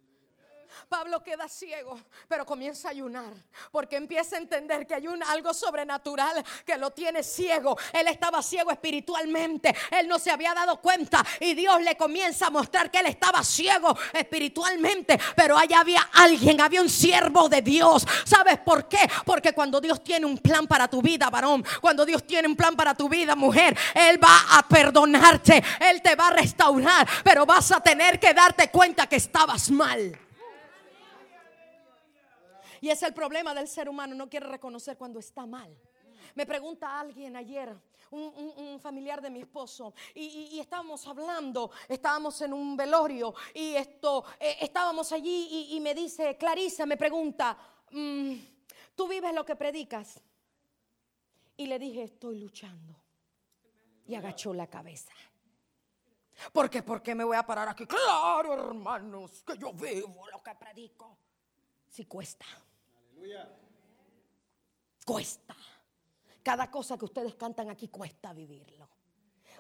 Pablo 0.88 1.23
queda 1.23 1.49
ciego, 1.49 1.99
pero 2.28 2.47
comienza 2.47 2.88
a 2.88 2.90
ayunar, 2.92 3.33
porque 3.71 3.97
empieza 3.97 4.37
a 4.37 4.38
entender 4.38 4.87
que 4.87 4.95
hay 4.95 5.09
un, 5.09 5.23
algo 5.23 5.52
sobrenatural 5.52 6.45
que 6.64 6.76
lo 6.78 6.90
tiene 6.90 7.23
ciego. 7.23 7.76
Él 7.92 8.09
estaba 8.09 8.42
ciego 8.42 8.71
espiritualmente, 8.71 9.75
él 9.90 10.09
no 10.09 10.18
se 10.18 10.30
había 10.30 10.54
dado 10.54 10.80
cuenta 10.80 11.25
y 11.40 11.54
Dios 11.54 11.80
le 11.83 11.97
comienza 11.97 12.47
a 12.47 12.50
mostrar 12.50 12.90
que 12.90 12.99
él 12.99 13.06
estaba 13.06 13.42
ciego 13.42 13.97
espiritualmente, 14.12 15.18
pero 15.35 15.56
allá 15.56 15.80
había 15.80 16.09
alguien, 16.12 16.61
había 16.61 16.80
un 16.80 16.90
siervo 16.90 17.49
de 17.49 17.62
Dios. 17.62 18.06
¿Sabes 18.25 18.59
por 18.59 18.88
qué? 18.88 19.09
Porque 19.25 19.52
cuando 19.52 19.80
Dios 19.80 20.02
tiene 20.02 20.26
un 20.26 20.38
plan 20.38 20.66
para 20.66 20.88
tu 20.88 21.02
vida, 21.02 21.30
varón, 21.30 21.64
cuando 21.80 22.04
Dios 22.04 22.26
tiene 22.26 22.49
un 22.49 22.56
plan 22.56 22.76
para 22.76 22.95
tu 22.95 23.09
vida, 23.09 23.35
mujer, 23.35 23.76
Él 23.95 24.23
va 24.23 24.59
a 24.59 24.66
perdonarte, 24.68 25.62
Él 25.80 26.02
te 26.02 26.14
va 26.14 26.28
a 26.28 26.33
restaurar, 26.33 27.09
pero 27.25 27.47
vas 27.47 27.73
a 27.73 27.80
tener 27.80 28.18
que 28.18 28.35
darte 28.35 28.71
cuenta 28.71 29.06
que 29.06 29.16
estabas 29.16 29.71
mal. 29.71 30.25
Y 32.87 32.90
es 32.90 33.02
el 33.02 33.12
problema 33.12 33.52
del 33.52 33.66
ser 33.66 33.88
humano, 33.88 34.14
no 34.14 34.28
quiere 34.28 34.47
reconocer 34.47 34.97
cuando 34.97 35.19
está 35.19 35.45
mal. 35.45 35.76
Me 36.37 36.47
pregunta 36.47 37.00
alguien 37.00 37.35
ayer, 37.35 37.76
un, 38.12 38.78
familiar 38.81 39.21
de 39.21 39.28
mi 39.28 39.40
esposo, 39.40 39.93
y, 40.14 40.57
estábamos 40.61 41.05
hablando, 41.09 41.73
estábamos 41.88 42.40
en 42.43 42.52
un 42.52 42.76
velorio, 42.76 43.35
y 43.52 43.75
esto, 43.75 44.25
eh, 44.38 44.59
estábamos 44.61 45.11
allí, 45.11 45.66
y, 45.73 45.81
me 45.81 45.97
dice, 45.97 46.37
Clarisa 46.37 46.87
me 46.87 46.97
pregunta, 46.97 47.59
mm, 47.90 48.35
¿tú 48.95 49.09
vives 49.09 49.35
lo 49.35 49.45
que 49.45 49.57
predicas? 49.57 50.23
Y 51.57 51.66
le 51.66 51.81
dije, 51.81 52.05
estoy 52.05 52.38
luchando. 52.38 52.95
Y 54.07 54.14
agachó 54.14 54.55
la 54.55 54.69
cabeza. 54.69 55.12
Porque, 56.52 56.85
¿por 56.85 57.02
qué 57.02 57.16
me 57.16 57.25
voy 57.25 57.37
a 57.37 57.45
parar 57.45 57.69
aquí? 57.69 57.85
Claro, 57.85 58.55
hermanos, 58.55 59.43
que 59.45 59.59
yo 59.59 59.73
vivo 59.73 60.28
lo 60.31 60.40
que 60.40 60.55
predico. 60.55 61.19
Si 61.88 62.05
cuesta. 62.05 62.47
Cuesta. 65.04 65.56
Cada 66.42 66.70
cosa 66.70 66.96
que 66.96 67.04
ustedes 67.04 67.35
cantan 67.35 67.70
aquí 67.70 67.88
cuesta 67.88 68.32
vivirlo. 68.32 68.88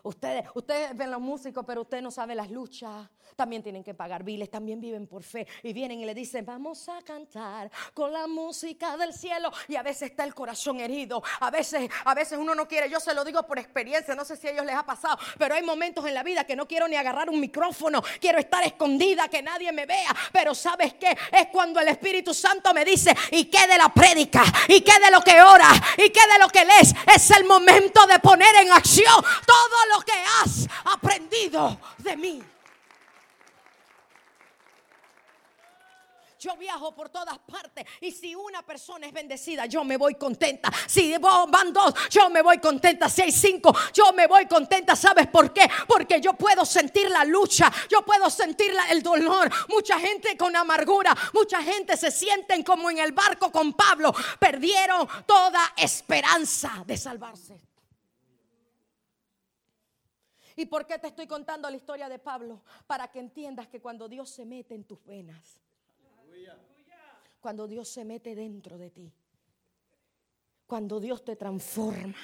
Ustedes, 0.06 0.44
ustedes 0.54 0.96
ven 0.96 1.10
los 1.10 1.20
músicos, 1.20 1.64
pero 1.66 1.82
ustedes 1.82 2.00
no 2.00 2.12
saben 2.12 2.36
las 2.36 2.48
luchas. 2.48 3.08
También 3.34 3.60
tienen 3.60 3.82
que 3.82 3.92
pagar 3.92 4.22
biles, 4.22 4.48
también 4.48 4.80
viven 4.80 5.08
por 5.08 5.24
fe. 5.24 5.48
Y 5.64 5.72
vienen 5.72 5.98
y 6.00 6.06
le 6.06 6.14
dicen, 6.14 6.46
vamos 6.46 6.88
a 6.88 7.02
cantar 7.02 7.70
con 7.92 8.12
la 8.12 8.28
música 8.28 8.96
del 8.96 9.12
cielo. 9.12 9.50
Y 9.66 9.74
a 9.74 9.82
veces 9.82 10.10
está 10.10 10.22
el 10.22 10.32
corazón 10.32 10.78
herido. 10.78 11.22
A 11.40 11.50
veces, 11.50 11.90
a 12.04 12.14
veces 12.14 12.38
uno 12.38 12.54
no 12.54 12.68
quiere. 12.68 12.88
Yo 12.88 13.00
se 13.00 13.12
lo 13.14 13.24
digo 13.24 13.42
por 13.42 13.58
experiencia. 13.58 14.14
No 14.14 14.24
sé 14.24 14.36
si 14.36 14.46
a 14.46 14.52
ellos 14.52 14.64
les 14.64 14.76
ha 14.76 14.86
pasado. 14.86 15.18
Pero 15.38 15.56
hay 15.56 15.62
momentos 15.62 16.06
en 16.06 16.14
la 16.14 16.22
vida 16.22 16.44
que 16.44 16.54
no 16.54 16.68
quiero 16.68 16.86
ni 16.86 16.94
agarrar 16.94 17.28
un 17.28 17.40
micrófono. 17.40 18.00
Quiero 18.20 18.38
estar 18.38 18.62
escondida, 18.62 19.26
que 19.28 19.42
nadie 19.42 19.72
me 19.72 19.86
vea. 19.86 20.14
Pero 20.32 20.54
¿sabes 20.54 20.94
qué? 20.94 21.18
Es 21.32 21.48
cuando 21.48 21.80
el 21.80 21.88
Espíritu 21.88 22.32
Santo 22.32 22.72
me 22.72 22.84
dice, 22.84 23.12
¿y 23.32 23.46
qué 23.46 23.66
de 23.66 23.76
la 23.76 23.88
prédica? 23.88 24.44
¿Y 24.68 24.82
qué 24.82 25.00
de 25.04 25.10
lo 25.10 25.20
que 25.20 25.42
ora? 25.42 25.70
¿Y 25.98 26.10
qué 26.10 26.20
de 26.32 26.38
lo 26.38 26.48
que 26.48 26.64
lees? 26.64 26.94
Es 27.12 27.30
el 27.32 27.44
momento 27.44 28.06
de 28.06 28.20
poner 28.20 28.54
en 28.62 28.70
acción 28.70 29.22
todo 29.44 29.86
lo 29.92 29.95
que 30.04 30.12
has 30.12 30.68
aprendido 30.84 31.78
de 31.98 32.16
mí. 32.16 32.42
Yo 36.38 36.54
viajo 36.56 36.94
por 36.94 37.08
todas 37.08 37.38
partes 37.38 37.84
y 38.00 38.12
si 38.12 38.34
una 38.34 38.62
persona 38.62 39.06
es 39.06 39.12
bendecida, 39.12 39.66
yo 39.66 39.82
me 39.84 39.96
voy 39.96 40.16
contenta. 40.16 40.70
Si 40.86 41.16
van 41.16 41.72
dos, 41.72 41.94
yo 42.10 42.28
me 42.28 42.42
voy 42.42 42.58
contenta. 42.58 43.08
Si 43.08 43.22
hay 43.22 43.32
cinco, 43.32 43.74
yo 43.92 44.12
me 44.12 44.26
voy 44.26 44.46
contenta. 44.46 44.94
¿Sabes 44.94 45.26
por 45.28 45.52
qué? 45.52 45.68
Porque 45.88 46.20
yo 46.20 46.34
puedo 46.34 46.64
sentir 46.64 47.10
la 47.10 47.24
lucha, 47.24 47.72
yo 47.88 48.02
puedo 48.02 48.28
sentir 48.28 48.72
el 48.90 49.02
dolor. 49.02 49.50
Mucha 49.68 49.98
gente 49.98 50.36
con 50.36 50.54
amargura, 50.54 51.16
mucha 51.32 51.62
gente 51.62 51.96
se 51.96 52.10
sienten 52.10 52.62
como 52.62 52.90
en 52.90 52.98
el 52.98 53.12
barco 53.12 53.50
con 53.50 53.72
Pablo. 53.72 54.14
Perdieron 54.38 55.08
toda 55.26 55.72
esperanza 55.76 56.84
de 56.86 56.96
salvarse. 56.98 57.75
¿Y 60.56 60.64
por 60.64 60.86
qué 60.86 60.98
te 60.98 61.08
estoy 61.08 61.26
contando 61.26 61.68
la 61.68 61.76
historia 61.76 62.08
de 62.08 62.18
Pablo? 62.18 62.62
Para 62.86 63.08
que 63.08 63.20
entiendas 63.20 63.68
que 63.68 63.80
cuando 63.80 64.08
Dios 64.08 64.30
se 64.30 64.46
mete 64.46 64.74
en 64.74 64.84
tus 64.84 65.04
venas, 65.04 65.60
cuando 67.40 67.68
Dios 67.68 67.88
se 67.88 68.04
mete 68.04 68.34
dentro 68.34 68.78
de 68.78 68.90
ti, 68.90 69.12
cuando 70.66 70.98
Dios 70.98 71.22
te 71.24 71.36
transforma, 71.36 72.16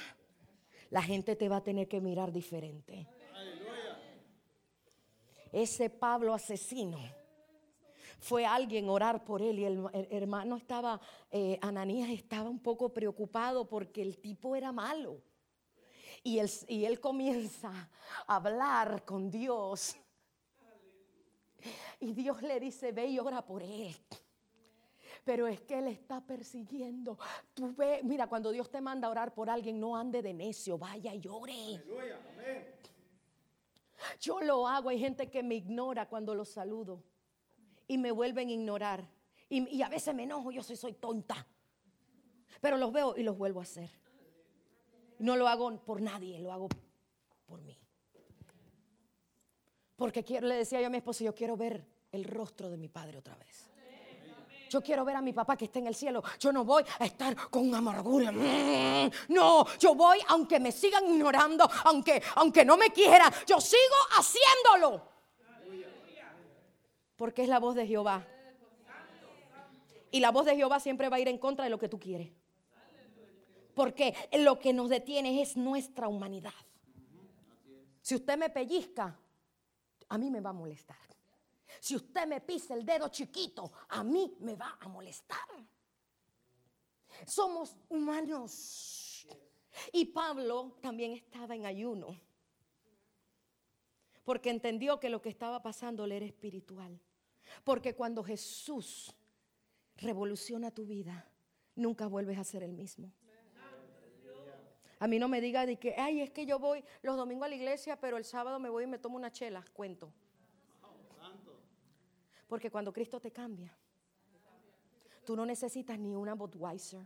la 0.90 1.02
gente 1.02 1.36
te 1.36 1.48
va 1.48 1.56
a 1.56 1.62
tener 1.62 1.86
que 1.88 2.00
mirar 2.00 2.32
diferente. 2.32 3.06
Ese 5.52 5.90
Pablo 5.90 6.32
asesino 6.32 6.98
fue 8.18 8.46
alguien 8.46 8.88
orar 8.88 9.24
por 9.24 9.42
él 9.42 9.58
y 9.58 9.64
el, 9.64 9.84
hermano 10.10 10.56
estaba, 10.56 10.98
eh, 11.30 11.58
Ananías 11.60 12.08
estaba 12.08 12.48
un 12.48 12.60
poco 12.60 12.88
preocupado 12.94 13.68
porque 13.68 14.00
el 14.00 14.18
tipo 14.18 14.56
era 14.56 14.72
malo. 14.72 15.20
Y 16.22 16.38
él, 16.38 16.50
y 16.68 16.84
él 16.84 17.00
comienza 17.00 17.90
a 18.26 18.36
hablar 18.36 19.04
con 19.04 19.30
Dios. 19.30 19.96
Y 22.00 22.12
Dios 22.12 22.42
le 22.42 22.60
dice, 22.60 22.92
ve 22.92 23.06
y 23.06 23.18
ora 23.18 23.44
por 23.44 23.62
él. 23.62 23.94
Pero 25.24 25.46
es 25.46 25.60
que 25.60 25.78
él 25.78 25.86
está 25.86 26.20
persiguiendo. 26.20 27.18
Tú 27.54 27.74
ve, 27.76 28.00
mira, 28.02 28.26
cuando 28.26 28.50
Dios 28.50 28.70
te 28.70 28.80
manda 28.80 29.06
a 29.06 29.10
orar 29.10 29.32
por 29.32 29.48
alguien, 29.48 29.78
no 29.78 29.96
ande 29.96 30.20
de 30.20 30.34
necio, 30.34 30.78
vaya 30.78 31.14
y 31.14 31.26
ore. 31.28 31.80
Yo 34.20 34.40
lo 34.40 34.66
hago, 34.66 34.88
hay 34.88 34.98
gente 34.98 35.30
que 35.30 35.42
me 35.42 35.54
ignora 35.54 36.08
cuando 36.08 36.34
los 36.34 36.48
saludo 36.48 37.04
y 37.86 37.98
me 37.98 38.10
vuelven 38.10 38.48
a 38.48 38.52
ignorar. 38.52 39.08
Y, 39.48 39.68
y 39.76 39.82
a 39.82 39.88
veces 39.88 40.14
me 40.14 40.24
enojo, 40.24 40.50
yo 40.50 40.62
soy, 40.62 40.76
soy 40.76 40.94
tonta. 40.94 41.46
Pero 42.60 42.76
los 42.76 42.92
veo 42.92 43.16
y 43.16 43.22
los 43.22 43.38
vuelvo 43.38 43.60
a 43.60 43.64
hacer. 43.64 43.90
No 45.22 45.36
lo 45.36 45.46
hago 45.46 45.78
por 45.84 46.02
nadie, 46.02 46.40
lo 46.40 46.52
hago 46.52 46.68
por 47.46 47.62
mí. 47.62 47.78
Porque 49.94 50.24
quiero, 50.24 50.48
le 50.48 50.56
decía 50.56 50.80
yo 50.80 50.88
a 50.88 50.90
mi 50.90 50.96
esposo, 50.96 51.22
yo 51.22 51.32
quiero 51.32 51.56
ver 51.56 51.86
el 52.10 52.24
rostro 52.24 52.68
de 52.68 52.76
mi 52.76 52.88
padre 52.88 53.18
otra 53.18 53.36
vez. 53.36 53.70
Yo 54.68 54.82
quiero 54.82 55.04
ver 55.04 55.14
a 55.14 55.22
mi 55.22 55.32
papá 55.32 55.56
que 55.56 55.66
está 55.66 55.78
en 55.78 55.86
el 55.86 55.94
cielo. 55.94 56.24
Yo 56.40 56.50
no 56.50 56.64
voy 56.64 56.82
a 56.98 57.04
estar 57.04 57.36
con 57.50 57.72
amargura. 57.72 58.32
Mm, 58.32 59.10
no, 59.28 59.64
yo 59.78 59.94
voy 59.94 60.18
aunque 60.26 60.58
me 60.58 60.72
sigan 60.72 61.06
ignorando, 61.06 61.70
aunque, 61.84 62.20
aunque 62.34 62.64
no 62.64 62.76
me 62.76 62.90
quieran, 62.90 63.32
yo 63.46 63.60
sigo 63.60 63.94
haciéndolo. 64.18 65.06
Porque 67.14 67.42
es 67.42 67.48
la 67.48 67.60
voz 67.60 67.76
de 67.76 67.86
Jehová. 67.86 68.26
Y 70.10 70.18
la 70.18 70.32
voz 70.32 70.46
de 70.46 70.56
Jehová 70.56 70.80
siempre 70.80 71.08
va 71.08 71.18
a 71.18 71.20
ir 71.20 71.28
en 71.28 71.38
contra 71.38 71.62
de 71.62 71.70
lo 71.70 71.78
que 71.78 71.88
tú 71.88 72.00
quieres. 72.00 72.41
Porque 73.74 74.14
lo 74.32 74.58
que 74.58 74.72
nos 74.72 74.88
detiene 74.88 75.40
es 75.40 75.56
nuestra 75.56 76.08
humanidad. 76.08 76.52
Si 78.00 78.14
usted 78.14 78.36
me 78.36 78.50
pellizca, 78.50 79.18
a 80.08 80.18
mí 80.18 80.30
me 80.30 80.40
va 80.40 80.50
a 80.50 80.54
molestar. 80.54 80.96
Si 81.80 81.96
usted 81.96 82.26
me 82.26 82.40
pisa 82.40 82.74
el 82.74 82.84
dedo 82.84 83.08
chiquito, 83.08 83.72
a 83.88 84.04
mí 84.04 84.36
me 84.40 84.54
va 84.56 84.76
a 84.80 84.88
molestar. 84.88 85.38
Somos 87.26 87.76
humanos. 87.88 89.26
Y 89.92 90.06
Pablo 90.06 90.76
también 90.80 91.12
estaba 91.12 91.54
en 91.54 91.64
ayuno. 91.64 92.20
Porque 94.24 94.50
entendió 94.50 95.00
que 95.00 95.08
lo 95.08 95.22
que 95.22 95.30
estaba 95.30 95.62
pasando 95.62 96.06
le 96.06 96.18
era 96.18 96.26
espiritual. 96.26 97.00
Porque 97.64 97.94
cuando 97.94 98.22
Jesús 98.22 99.14
revoluciona 99.96 100.70
tu 100.70 100.86
vida, 100.86 101.28
nunca 101.74 102.06
vuelves 102.06 102.38
a 102.38 102.44
ser 102.44 102.62
el 102.62 102.72
mismo. 102.72 103.12
A 105.02 105.08
mí 105.08 105.18
no 105.18 105.26
me 105.26 105.40
diga 105.40 105.66
de 105.66 105.80
que, 105.80 105.96
ay, 105.98 106.20
es 106.20 106.30
que 106.30 106.46
yo 106.46 106.60
voy 106.60 106.84
los 107.02 107.16
domingos 107.16 107.46
a 107.46 107.48
la 107.48 107.56
iglesia, 107.56 107.98
pero 107.98 108.16
el 108.18 108.24
sábado 108.24 108.60
me 108.60 108.68
voy 108.68 108.84
y 108.84 108.86
me 108.86 109.00
tomo 109.00 109.16
una 109.16 109.32
chela. 109.32 109.64
Cuento. 109.72 110.12
Porque 112.46 112.70
cuando 112.70 112.92
Cristo 112.92 113.18
te 113.18 113.32
cambia, 113.32 113.76
tú 115.24 115.34
no 115.34 115.44
necesitas 115.44 115.98
ni 115.98 116.14
una 116.14 116.34
Budweiser, 116.34 117.04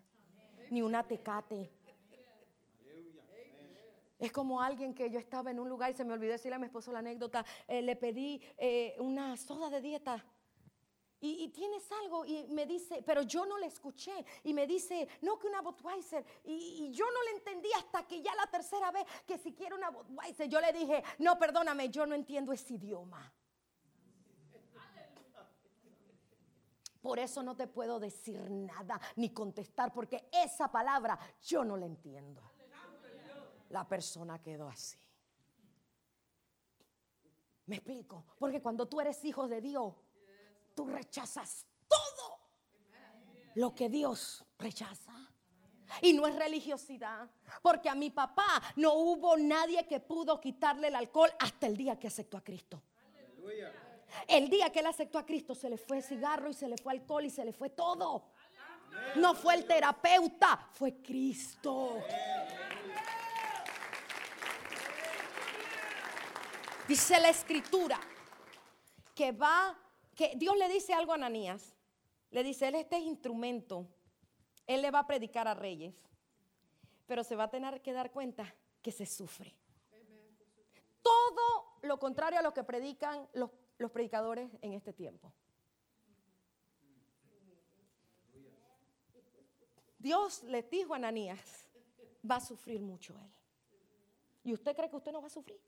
ni 0.70 0.82
una 0.82 1.04
Tecate. 1.04 1.72
Es 4.18 4.30
como 4.30 4.60
alguien 4.60 4.92
que 4.92 5.08
yo 5.08 5.18
estaba 5.18 5.50
en 5.50 5.58
un 5.58 5.70
lugar 5.70 5.90
y 5.90 5.94
se 5.94 6.04
me 6.04 6.12
olvidó 6.12 6.32
decirle 6.32 6.56
a 6.56 6.58
mi 6.58 6.66
esposo 6.66 6.92
la 6.92 6.98
anécdota. 6.98 7.46
Eh, 7.66 7.80
le 7.80 7.96
pedí 7.96 8.42
eh, 8.58 8.94
una 8.98 9.38
soda 9.38 9.70
de 9.70 9.80
dieta 9.80 10.22
y, 11.20 11.48
tienes 11.48 11.90
algo 12.02 12.24
y 12.26 12.46
me 12.48 12.66
dice, 12.66 13.02
pero 13.04 13.22
yo 13.22 13.46
no 13.46 13.58
le 13.58 13.66
escuché. 13.66 14.24
Y 14.44 14.52
me 14.52 14.66
dice, 14.66 15.08
no, 15.22 15.38
que 15.38 15.46
una 15.46 15.62
Budweiser. 15.62 16.24
Y, 16.44 16.90
yo 16.92 17.06
no 17.06 17.22
le 17.24 17.30
entendí 17.38 17.70
hasta 17.76 18.06
que 18.06 18.20
ya 18.20 18.34
la 18.34 18.46
tercera 18.46 18.90
vez 18.90 19.06
que 19.26 19.38
si 19.38 19.54
quiere 19.54 19.74
una 19.74 19.90
Budweiser, 19.90 20.48
yo 20.48 20.60
le 20.60 20.72
dije, 20.72 21.02
no, 21.18 21.38
perdóname, 21.38 21.88
yo 21.88 22.06
no 22.06 22.14
entiendo 22.14 22.52
ese 22.52 22.74
idioma. 22.74 23.32
Por 27.00 27.18
eso 27.20 27.42
no 27.42 27.56
te 27.56 27.68
puedo 27.68 28.00
decir 28.00 28.50
nada 28.50 29.00
ni 29.14 29.30
contestar, 29.30 29.92
porque 29.92 30.28
esa 30.32 30.70
palabra 30.70 31.18
yo 31.40 31.64
no 31.64 31.76
la 31.76 31.86
entiendo. 31.86 32.42
La 33.70 33.86
persona 33.86 34.42
quedó 34.42 34.68
así. 34.68 34.98
¿Me 37.66 37.76
explico? 37.76 38.24
Porque 38.38 38.60
cuando 38.60 38.86
tú 38.86 39.00
eres 39.00 39.24
hijo 39.24 39.48
de 39.48 39.60
Dios, 39.60 39.94
tú 40.76 40.86
rechazas 40.86 41.66
todo 41.88 42.38
lo 43.54 43.74
que 43.74 43.88
Dios 43.88 44.44
rechaza. 44.58 45.12
Y 46.02 46.12
no 46.12 46.26
es 46.26 46.36
religiosidad, 46.36 47.30
porque 47.62 47.88
a 47.88 47.94
mi 47.94 48.10
papá 48.10 48.62
no 48.76 48.92
hubo 48.94 49.36
nadie 49.36 49.86
que 49.86 50.00
pudo 50.00 50.40
quitarle 50.40 50.88
el 50.88 50.96
alcohol 50.96 51.30
hasta 51.38 51.66
el 51.66 51.76
día 51.76 51.98
que 51.98 52.08
aceptó 52.08 52.36
a 52.36 52.44
Cristo. 52.44 52.82
El 54.28 54.50
día 54.50 54.70
que 54.70 54.80
él 54.80 54.86
aceptó 54.86 55.18
a 55.18 55.24
Cristo 55.24 55.54
se 55.54 55.70
le 55.70 55.78
fue 55.78 56.02
cigarro 56.02 56.50
y 56.50 56.54
se 56.54 56.68
le 56.68 56.76
fue 56.76 56.92
alcohol 56.92 57.24
y 57.24 57.30
se 57.30 57.44
le 57.44 57.52
fue 57.52 57.70
todo. 57.70 58.30
No 59.16 59.34
fue 59.34 59.54
el 59.54 59.66
terapeuta, 59.66 60.68
fue 60.72 61.00
Cristo. 61.00 62.02
Dice 66.88 67.20
la 67.20 67.30
escritura 67.30 67.98
que 69.14 69.32
va 69.32 69.76
que 70.16 70.32
Dios 70.36 70.56
le 70.56 70.68
dice 70.68 70.94
algo 70.94 71.12
a 71.12 71.16
Ananías. 71.16 71.76
Le 72.30 72.42
dice, 72.42 72.66
él 72.68 72.74
este 72.74 72.96
es 72.96 73.02
instrumento. 73.02 73.86
Él 74.66 74.82
le 74.82 74.90
va 74.90 75.00
a 75.00 75.06
predicar 75.06 75.46
a 75.46 75.54
reyes. 75.54 75.94
Pero 77.06 77.22
se 77.22 77.36
va 77.36 77.44
a 77.44 77.50
tener 77.50 77.80
que 77.82 77.92
dar 77.92 78.10
cuenta 78.10 78.52
que 78.82 78.90
se 78.90 79.06
sufre. 79.06 79.54
Todo 81.02 81.78
lo 81.82 81.98
contrario 81.98 82.40
a 82.40 82.42
lo 82.42 82.52
que 82.52 82.64
predican 82.64 83.28
los, 83.34 83.50
los 83.78 83.92
predicadores 83.92 84.50
en 84.62 84.72
este 84.72 84.92
tiempo. 84.92 85.32
Dios 89.98 90.42
le 90.44 90.62
dijo 90.62 90.94
a 90.94 90.96
Ananías, 90.96 91.68
va 92.28 92.36
a 92.36 92.40
sufrir 92.40 92.80
mucho 92.80 93.14
él. 93.18 93.32
¿Y 94.44 94.52
usted 94.52 94.74
cree 94.74 94.88
que 94.88 94.96
usted 94.96 95.12
no 95.12 95.20
va 95.20 95.26
a 95.26 95.30
sufrir? 95.30 95.60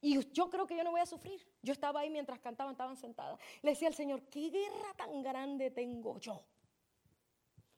Y 0.00 0.24
yo 0.32 0.48
creo 0.48 0.66
que 0.66 0.76
yo 0.76 0.84
no 0.84 0.92
voy 0.92 1.00
a 1.00 1.06
sufrir. 1.06 1.44
Yo 1.62 1.72
estaba 1.72 2.00
ahí 2.00 2.10
mientras 2.10 2.38
cantaban, 2.38 2.72
estaban 2.72 2.96
sentadas. 2.96 3.38
Le 3.62 3.70
decía 3.70 3.88
al 3.88 3.94
Señor, 3.94 4.22
¿qué 4.28 4.50
guerra 4.50 4.94
tan 4.96 5.22
grande 5.22 5.70
tengo 5.70 6.18
yo? 6.18 6.44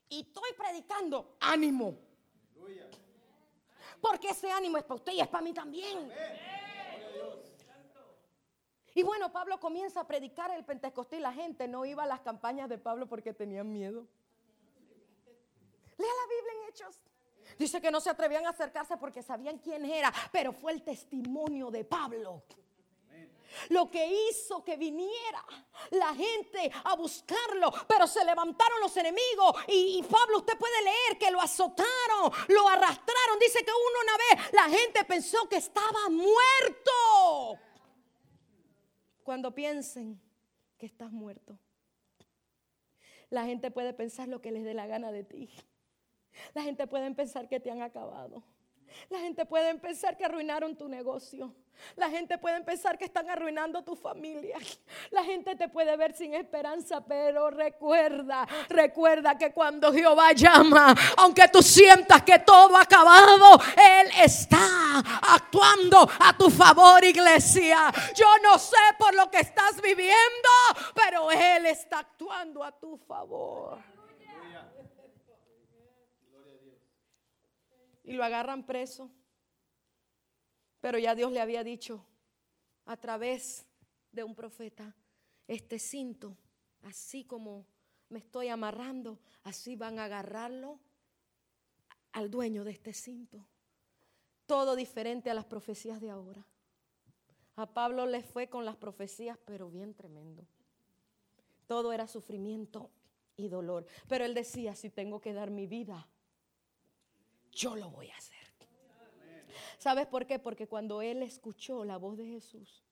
Y 0.09 0.21
estoy 0.21 0.51
predicando, 0.57 1.37
ánimo. 1.39 1.97
Porque 3.99 4.29
ese 4.29 4.51
ánimo 4.51 4.77
es 4.77 4.83
para 4.83 4.95
usted 4.95 5.13
y 5.13 5.21
es 5.21 5.27
para 5.27 5.43
mí 5.43 5.53
también. 5.53 6.11
Y 8.93 9.03
bueno, 9.03 9.31
Pablo 9.31 9.59
comienza 9.59 10.01
a 10.01 10.07
predicar 10.07 10.51
el 10.51 10.65
Pentecostés 10.65 11.19
y 11.19 11.21
la 11.21 11.33
gente 11.33 11.67
no 11.67 11.85
iba 11.85 12.03
a 12.03 12.07
las 12.07 12.19
campañas 12.21 12.67
de 12.67 12.77
Pablo 12.77 13.07
porque 13.07 13.33
tenían 13.33 13.71
miedo. 13.71 14.05
Lea 15.97 16.09
la 16.09 16.27
Biblia 16.27 16.53
en 16.53 16.69
Hechos. 16.69 16.99
Dice 17.57 17.81
que 17.81 17.91
no 17.91 18.01
se 18.01 18.09
atrevían 18.09 18.45
a 18.45 18.49
acercarse 18.49 18.97
porque 18.97 19.21
sabían 19.21 19.57
quién 19.59 19.85
era, 19.85 20.13
pero 20.31 20.53
fue 20.53 20.71
el 20.73 20.83
testimonio 20.83 21.69
de 21.71 21.83
Pablo. 21.85 22.43
Lo 23.69 23.89
que 23.89 24.29
hizo 24.29 24.63
que 24.63 24.77
viniera 24.77 25.43
la 25.91 26.13
gente 26.15 26.71
a 26.83 26.95
buscarlo, 26.95 27.71
pero 27.87 28.07
se 28.07 28.23
levantaron 28.23 28.79
los 28.79 28.95
enemigos 28.97 29.55
y, 29.67 30.01
Pablo, 30.03 30.37
usted 30.39 30.57
puede 30.57 30.81
leer 30.83 31.17
que 31.19 31.31
lo 31.31 31.41
azotaron, 31.41 32.31
lo 32.47 32.67
arrastraron. 32.67 33.39
Dice 33.39 33.63
que 33.63 33.71
uno 33.71 33.99
una 34.03 34.17
vez 34.17 34.53
la 34.53 34.69
gente 34.69 35.03
pensó 35.05 35.47
que 35.49 35.57
estaba 35.57 36.09
muerto. 36.09 37.59
Cuando 39.23 39.53
piensen 39.53 40.19
que 40.77 40.85
estás 40.85 41.11
muerto, 41.11 41.59
la 43.29 43.45
gente 43.45 43.71
puede 43.71 43.93
pensar 43.93 44.27
lo 44.27 44.41
que 44.41 44.51
les 44.51 44.63
dé 44.63 44.73
la 44.73 44.87
gana 44.87 45.11
de 45.11 45.23
ti. 45.23 45.49
La 46.53 46.61
gente 46.61 46.87
puede 46.87 47.11
pensar 47.11 47.47
que 47.47 47.59
te 47.59 47.71
han 47.71 47.81
acabado. 47.81 48.43
La 49.09 49.19
gente 49.19 49.45
puede 49.45 49.73
pensar 49.75 50.17
que 50.17 50.25
arruinaron 50.25 50.75
tu 50.75 50.87
negocio. 50.87 51.53
La 51.95 52.09
gente 52.09 52.37
puede 52.37 52.61
pensar 52.61 52.97
que 52.97 53.05
están 53.05 53.29
arruinando 53.29 53.83
tu 53.83 53.95
familia. 53.95 54.57
La 55.09 55.23
gente 55.23 55.55
te 55.55 55.67
puede 55.67 55.95
ver 55.97 56.13
sin 56.13 56.33
esperanza, 56.33 57.01
pero 57.01 57.49
recuerda, 57.49 58.47
recuerda 58.69 59.37
que 59.37 59.51
cuando 59.51 59.91
Jehová 59.91 60.31
llama, 60.33 60.93
aunque 61.17 61.47
tú 61.47 61.61
sientas 61.61 62.21
que 62.23 62.39
todo 62.39 62.77
ha 62.77 62.81
acabado, 62.81 63.59
Él 63.75 64.11
está 64.23 64.99
actuando 65.33 66.07
a 66.19 66.37
tu 66.37 66.49
favor, 66.49 67.03
iglesia. 67.03 67.91
Yo 68.15 68.27
no 68.43 68.59
sé 68.59 68.77
por 68.99 69.15
lo 69.15 69.29
que 69.31 69.39
estás 69.39 69.81
viviendo, 69.81 70.49
pero 70.93 71.31
Él 71.31 71.65
está 71.65 71.99
actuando 71.99 72.63
a 72.63 72.71
tu 72.71 72.97
favor. 72.97 73.79
Y 78.11 78.15
lo 78.15 78.25
agarran 78.25 78.65
preso. 78.65 79.09
Pero 80.81 80.97
ya 80.99 81.15
Dios 81.15 81.31
le 81.31 81.39
había 81.39 81.63
dicho 81.63 82.05
a 82.85 82.97
través 82.97 83.65
de 84.11 84.25
un 84.25 84.35
profeta, 84.35 84.93
este 85.47 85.79
cinto, 85.79 86.35
así 86.81 87.23
como 87.23 87.65
me 88.09 88.19
estoy 88.19 88.49
amarrando, 88.49 89.19
así 89.43 89.77
van 89.77 89.97
a 89.97 90.05
agarrarlo 90.05 90.77
al 92.11 92.29
dueño 92.29 92.65
de 92.65 92.71
este 92.71 92.91
cinto. 92.91 93.47
Todo 94.45 94.75
diferente 94.75 95.29
a 95.29 95.33
las 95.33 95.45
profecías 95.45 96.01
de 96.01 96.09
ahora. 96.09 96.45
A 97.55 97.65
Pablo 97.73 98.05
le 98.05 98.23
fue 98.23 98.49
con 98.49 98.65
las 98.65 98.75
profecías, 98.75 99.37
pero 99.45 99.69
bien 99.69 99.93
tremendo. 99.93 100.45
Todo 101.65 101.93
era 101.93 102.07
sufrimiento 102.07 102.91
y 103.37 103.47
dolor. 103.47 103.85
Pero 104.09 104.25
él 104.25 104.33
decía, 104.33 104.75
si 104.75 104.89
tengo 104.89 105.21
que 105.21 105.31
dar 105.31 105.49
mi 105.49 105.67
vida, 105.67 106.09
yo 107.51 107.75
lo 107.75 107.89
voy 107.89 108.09
a 108.09 108.15
hacer. 108.15 108.37
¿Sabes 109.77 110.05
por 110.07 110.25
qué? 110.25 110.37
Porque 110.39 110.67
cuando 110.67 111.01
él 111.01 111.23
escuchó 111.23 111.83
la 111.83 111.97
voz 111.97 112.17
de 112.17 112.25
Jesús, 112.25 112.83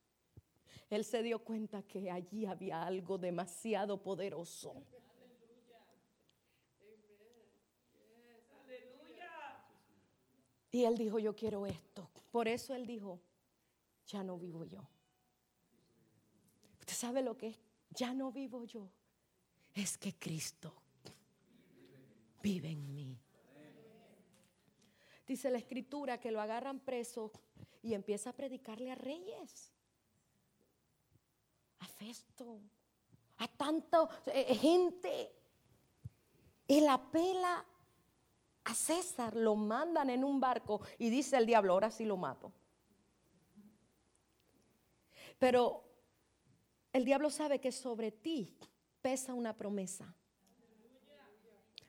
él 0.90 1.06
se 1.06 1.22
dio 1.22 1.40
cuenta 1.44 1.84
que 1.84 2.10
allí 2.10 2.46
había 2.46 2.84
algo 2.84 3.18
demasiado 3.18 4.02
poderoso. 4.02 4.84
Y 10.72 10.84
él 10.84 10.98
dijo, 10.98 11.20
yo 11.20 11.36
quiero 11.36 11.66
esto. 11.66 12.10
Por 12.32 12.48
eso 12.48 12.74
él 12.76 12.86
dijo, 12.86 13.20
ya 14.08 14.24
no 14.24 14.38
vivo 14.38 14.66
yo. 14.66 14.88
¿Usted 16.80 16.94
sabe 16.94 17.22
lo 17.22 17.38
que 17.38 17.48
es? 17.50 17.60
Ya 17.92 18.14
no 18.14 18.32
vivo 18.32 18.66
yo. 18.66 18.90
Es 19.74 19.98
que 19.98 20.14
Cristo 20.14 20.74
vive 22.42 22.70
en 22.70 22.94
mí. 22.94 23.20
Dice 25.30 25.52
la 25.52 25.60
escritura 25.60 26.20
que 26.20 26.32
lo 26.32 26.42
agarran 26.42 26.80
preso 26.80 27.32
y 27.84 27.94
empieza 27.94 28.32
a 28.32 28.34
predicarle 28.34 28.90
a 28.90 28.96
reyes, 28.96 29.72
a 31.78 31.86
Festo, 31.86 32.60
a 33.38 33.48
tanta 33.48 34.10
eh, 34.26 34.48
eh, 34.50 34.56
gente. 34.56 35.32
Él 36.68 36.88
apela 36.88 37.64
a 38.64 38.74
César, 38.74 39.36
lo 39.36 39.56
mandan 39.56 40.10
en 40.10 40.24
un 40.24 40.40
barco 40.40 40.82
y 40.98 41.12
dice 41.12 41.38
el 41.38 41.46
diablo, 41.46 41.74
ahora 41.74 41.92
sí 41.92 42.06
lo 42.06 42.18
mato. 42.18 42.52
Pero 45.38 45.84
el 46.92 47.06
diablo 47.06 47.30
sabe 47.30 47.62
que 47.62 47.72
sobre 47.72 48.12
ti 48.12 48.58
pesa 49.00 49.36
una 49.36 49.56
promesa. 49.56 50.12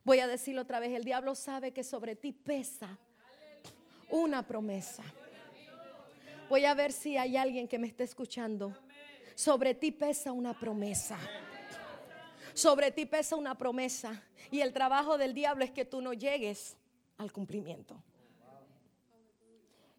Voy 0.05 0.19
a 0.19 0.27
decirlo 0.27 0.61
otra 0.61 0.79
vez, 0.79 0.93
el 0.93 1.05
diablo 1.05 1.35
sabe 1.35 1.73
que 1.73 1.85
sobre 1.85 2.17
ti 2.17 2.33
pesa 2.33 2.99
una 4.11 4.47
promesa. 4.47 5.03
Voy 6.49 6.65
a 6.65 6.75
ver 6.75 6.93
si 6.93 7.17
hay 7.17 7.37
alguien 7.37 7.69
que 7.69 7.79
me 7.79 7.87
esté 7.87 8.05
escuchando. 8.05 8.77
Sobre 9.35 9.75
ti 9.75 9.93
pesa 9.93 10.33
una 10.33 10.53
promesa. 10.53 11.19
Sobre 12.55 12.91
ti 12.91 13.07
pesa 13.07 13.37
una 13.37 13.57
promesa. 13.57 14.23
Y 14.51 14.61
el 14.61 14.73
trabajo 14.73 15.17
del 15.17 15.33
diablo 15.33 15.65
es 15.65 15.71
que 15.71 15.85
tú 15.85 16.01
no 16.01 16.13
llegues 16.13 16.77
al 17.19 17.33
cumplimiento. 17.33 18.03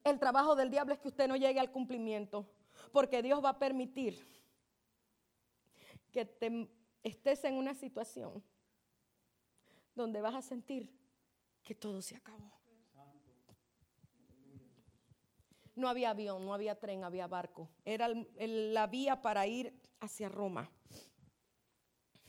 El 0.03 0.19
trabajo 0.19 0.55
del 0.55 0.69
diablo 0.69 0.93
es 0.93 0.99
que 0.99 1.07
usted 1.07 1.27
no 1.27 1.35
llegue 1.35 1.59
al 1.59 1.71
cumplimiento. 1.71 2.45
Porque 2.91 3.21
Dios 3.21 3.43
va 3.43 3.49
a 3.49 3.59
permitir 3.59 4.19
que 6.11 6.25
te 6.25 6.67
estés 7.03 7.43
en 7.45 7.55
una 7.55 7.73
situación 7.73 8.43
donde 9.95 10.21
vas 10.21 10.35
a 10.35 10.41
sentir 10.41 10.91
que 11.63 11.75
todo 11.75 12.01
se 12.01 12.15
acabó. 12.15 12.60
No 15.81 15.89
había 15.89 16.11
avión, 16.11 16.45
no 16.45 16.53
había 16.53 16.79
tren, 16.79 17.03
había 17.03 17.25
barco. 17.25 17.67
Era 17.83 18.07
la 18.37 18.85
vía 18.85 19.19
para 19.19 19.47
ir 19.47 19.73
hacia 19.99 20.29
Roma. 20.29 20.69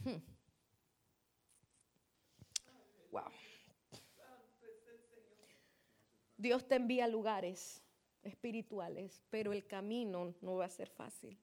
Hmm. 0.02 0.22
Wow. 3.10 3.30
Dios 6.38 6.66
te 6.66 6.76
envía 6.76 7.06
lugares 7.06 7.82
espirituales, 8.22 9.22
pero 9.28 9.52
el 9.52 9.66
camino 9.66 10.34
no 10.40 10.56
va 10.56 10.64
a 10.64 10.70
ser 10.70 10.88
fácil. 10.88 11.38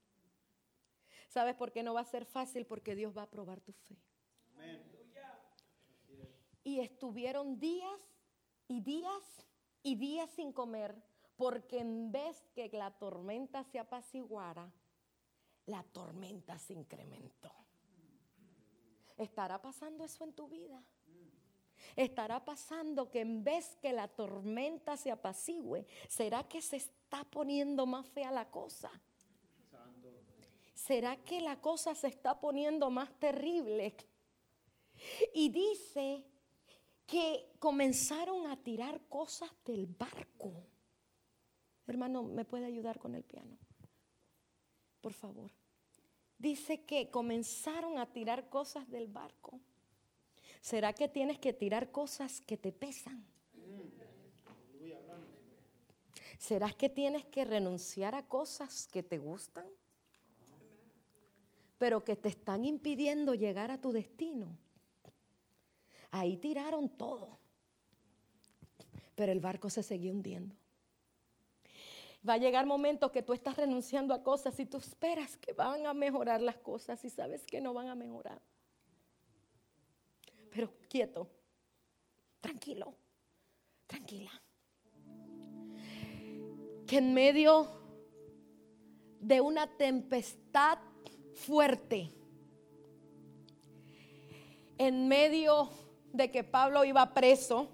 ¿Sabes 1.28 1.54
por 1.54 1.72
qué 1.72 1.84
no 1.84 1.94
va 1.94 2.02
a 2.02 2.06
ser 2.06 2.26
fácil? 2.26 2.66
Porque 2.66 2.96
Dios 2.96 3.16
va 3.16 3.22
a 3.22 3.30
probar 3.30 3.62
tu 3.62 3.72
fe. 3.72 3.96
Y 6.64 6.80
estuvieron 6.80 7.60
días 7.60 8.02
y 8.68 8.82
días 8.82 9.46
y 9.84 9.96
días 9.96 10.32
sin 10.32 10.52
comer 10.52 10.96
porque 11.40 11.80
en 11.80 12.12
vez 12.12 12.50
que 12.54 12.68
la 12.74 12.92
tormenta 12.92 13.64
se 13.64 13.80
apaciguara, 13.80 14.70
la 15.68 15.82
tormenta 15.84 16.60
se 16.60 16.74
incrementó. 16.74 17.50
¿Estará 19.16 19.62
pasando 19.62 20.04
eso 20.04 20.26
en 20.26 20.34
tu 20.34 20.50
vida? 20.50 20.84
Estará 21.96 22.44
pasando 22.44 23.10
que 23.10 23.22
en 23.22 23.42
vez 23.42 23.78
que 23.78 23.94
la 23.94 24.10
tormenta 24.10 24.98
se 24.98 25.12
apacigüe, 25.12 25.88
¿será 26.10 26.44
que 26.44 26.62
se 26.62 26.76
está 26.76 27.24
poniendo 27.24 27.86
más 27.86 28.06
fea 28.10 28.32
la 28.32 28.52
cosa? 28.52 28.92
¿Será 30.74 31.16
que 31.24 31.40
la 31.40 31.62
cosa 31.62 31.96
se 31.96 32.08
está 32.08 32.38
poniendo 32.38 32.90
más 32.90 33.18
terrible? 33.18 33.96
Y 35.34 35.48
dice 35.48 36.26
que 37.06 37.54
comenzaron 37.60 38.46
a 38.48 38.62
tirar 38.62 39.08
cosas 39.08 39.50
del 39.64 39.88
barco. 39.88 40.69
Hermano, 41.90 42.22
¿me 42.22 42.46
puede 42.46 42.66
ayudar 42.66 43.00
con 43.00 43.16
el 43.16 43.24
piano? 43.24 43.58
Por 45.02 45.12
favor. 45.12 45.52
Dice 46.38 46.84
que 46.84 47.10
comenzaron 47.10 47.98
a 47.98 48.06
tirar 48.14 48.48
cosas 48.48 48.88
del 48.92 49.08
barco. 49.08 49.60
¿Será 50.62 50.94
que 50.94 51.08
tienes 51.08 51.40
que 51.40 51.52
tirar 51.52 51.92
cosas 51.92 52.42
que 52.42 52.58
te 52.58 52.72
pesan? 52.72 53.26
¿Será 56.38 56.72
que 56.72 56.90
tienes 56.90 57.26
que 57.26 57.44
renunciar 57.44 58.14
a 58.14 58.26
cosas 58.28 58.88
que 58.88 59.02
te 59.02 59.18
gustan? 59.18 59.66
Pero 61.80 62.04
que 62.04 62.16
te 62.16 62.30
están 62.30 62.66
impidiendo 62.66 63.34
llegar 63.34 63.72
a 63.72 63.82
tu 63.82 63.92
destino. 63.92 64.56
Ahí 66.12 66.38
tiraron 66.38 66.88
todo. 66.88 67.40
Pero 69.16 69.32
el 69.32 69.40
barco 69.40 69.72
se 69.72 69.82
seguía 69.82 70.12
hundiendo. 70.12 70.59
Va 72.28 72.34
a 72.34 72.38
llegar 72.38 72.66
momentos 72.66 73.12
que 73.12 73.24
tú 73.24 73.34
estás 73.34 73.56
renunciando 73.56 74.14
a 74.14 74.24
cosas 74.24 74.60
y 74.60 74.66
tú 74.66 74.78
esperas 74.78 75.38
que 75.38 75.54
van 75.54 75.86
a 75.86 75.94
mejorar 75.94 76.42
las 76.42 76.58
cosas 76.58 77.04
y 77.06 77.10
sabes 77.10 77.46
que 77.46 77.62
no 77.62 77.74
van 77.74 77.88
a 77.88 77.96
mejorar. 77.96 78.42
Pero 80.50 80.72
quieto, 80.90 81.30
tranquilo, 82.42 82.94
tranquila. 83.88 84.32
Que 86.86 86.98
en 86.98 87.14
medio 87.14 87.68
de 89.20 89.42
una 89.42 89.68
tempestad 89.78 90.80
fuerte, 91.36 92.12
en 94.78 95.08
medio 95.08 95.70
de 96.12 96.32
que 96.32 96.44
Pablo 96.44 96.84
iba 96.84 97.14
preso, 97.14 97.70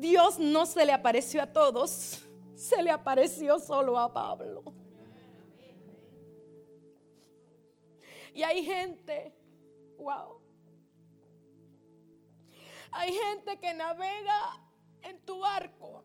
Dios 0.00 0.38
no 0.38 0.64
se 0.64 0.86
le 0.86 0.92
apareció 0.92 1.42
a 1.42 1.46
todos, 1.46 2.24
se 2.54 2.82
le 2.82 2.90
apareció 2.90 3.58
solo 3.58 3.98
a 3.98 4.10
Pablo. 4.10 4.64
Y 8.32 8.42
hay 8.42 8.64
gente, 8.64 9.36
wow, 9.98 10.40
hay 12.92 13.12
gente 13.12 13.58
que 13.58 13.74
navega 13.74 14.66
en 15.02 15.20
tu 15.20 15.40
barco. 15.40 16.02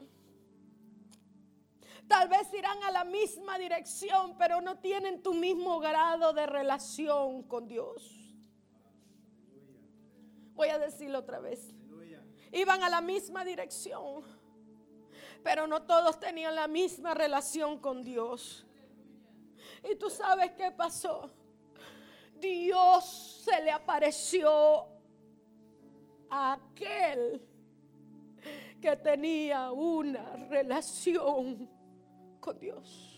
Tal 2.09 2.27
vez 2.27 2.53
irán 2.53 2.83
a 2.83 2.91
la 2.91 3.05
misma 3.05 3.57
dirección, 3.57 4.37
pero 4.37 4.59
no 4.59 4.77
tienen 4.79 5.23
tu 5.23 5.33
mismo 5.33 5.79
grado 5.79 6.33
de 6.33 6.45
relación 6.45 7.43
con 7.43 7.67
Dios. 7.67 8.03
Voy 10.53 10.67
a 10.67 10.77
decirlo 10.77 11.19
otra 11.19 11.39
vez 11.39 11.73
iban 12.55 12.83
a 12.83 12.89
la 12.89 13.01
misma 13.01 13.43
dirección, 13.43 14.23
pero 15.43 15.67
no 15.67 15.83
todos 15.83 16.19
tenían 16.19 16.55
la 16.55 16.67
misma 16.67 17.13
relación 17.13 17.79
con 17.79 18.01
Dios. 18.01 18.65
Y 19.83 19.95
tú 19.95 20.09
sabes 20.09 20.51
qué 20.53 20.71
pasó. 20.71 21.29
Dios 22.39 23.41
se 23.43 23.61
le 23.61 23.71
apareció 23.71 24.87
a 26.29 26.53
aquel 26.53 27.41
que 28.81 28.95
tenía 28.97 29.71
una 29.71 30.35
relación 30.47 31.69
con 32.39 32.59
Dios. 32.59 33.11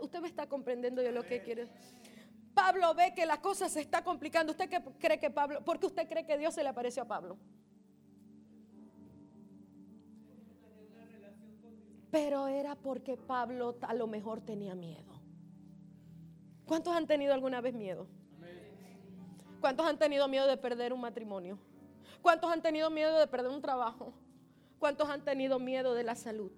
usted 0.00 0.20
me 0.20 0.28
está 0.28 0.48
comprendiendo 0.48 1.02
yo 1.02 1.12
lo 1.12 1.24
que 1.24 1.42
quiere. 1.42 1.68
Pablo 2.54 2.94
ve 2.94 3.14
que 3.14 3.26
la 3.26 3.40
cosa 3.40 3.68
se 3.68 3.80
está 3.80 4.04
complicando. 4.04 4.52
¿Usted 4.52 4.68
qué 4.68 4.82
cree 4.98 5.18
que 5.18 5.30
Pablo, 5.30 5.64
por 5.64 5.78
qué 5.78 5.86
usted 5.86 6.08
cree 6.08 6.26
que 6.26 6.36
Dios 6.36 6.54
se 6.54 6.62
le 6.62 6.68
apareció 6.68 7.02
a 7.02 7.06
Pablo? 7.06 7.38
Pero 12.10 12.46
era 12.46 12.74
porque 12.74 13.16
Pablo 13.16 13.78
a 13.80 13.94
lo 13.94 14.06
mejor 14.06 14.42
tenía 14.42 14.74
miedo. 14.74 15.12
¿Cuántos 16.66 16.94
han 16.94 17.06
tenido 17.06 17.32
alguna 17.32 17.60
vez 17.60 17.74
miedo? 17.74 18.06
¿Cuántos 19.60 19.86
han 19.86 19.98
tenido 19.98 20.28
miedo 20.28 20.46
de 20.46 20.56
perder 20.56 20.92
un 20.92 21.00
matrimonio? 21.00 21.58
¿Cuántos 22.20 22.52
han 22.52 22.60
tenido 22.60 22.90
miedo 22.90 23.18
de 23.18 23.26
perder 23.26 23.50
un 23.50 23.62
trabajo? 23.62 24.12
¿Cuántos 24.78 25.08
han 25.08 25.24
tenido 25.24 25.58
miedo 25.58 25.94
de 25.94 26.02
la 26.02 26.14
salud? 26.14 26.52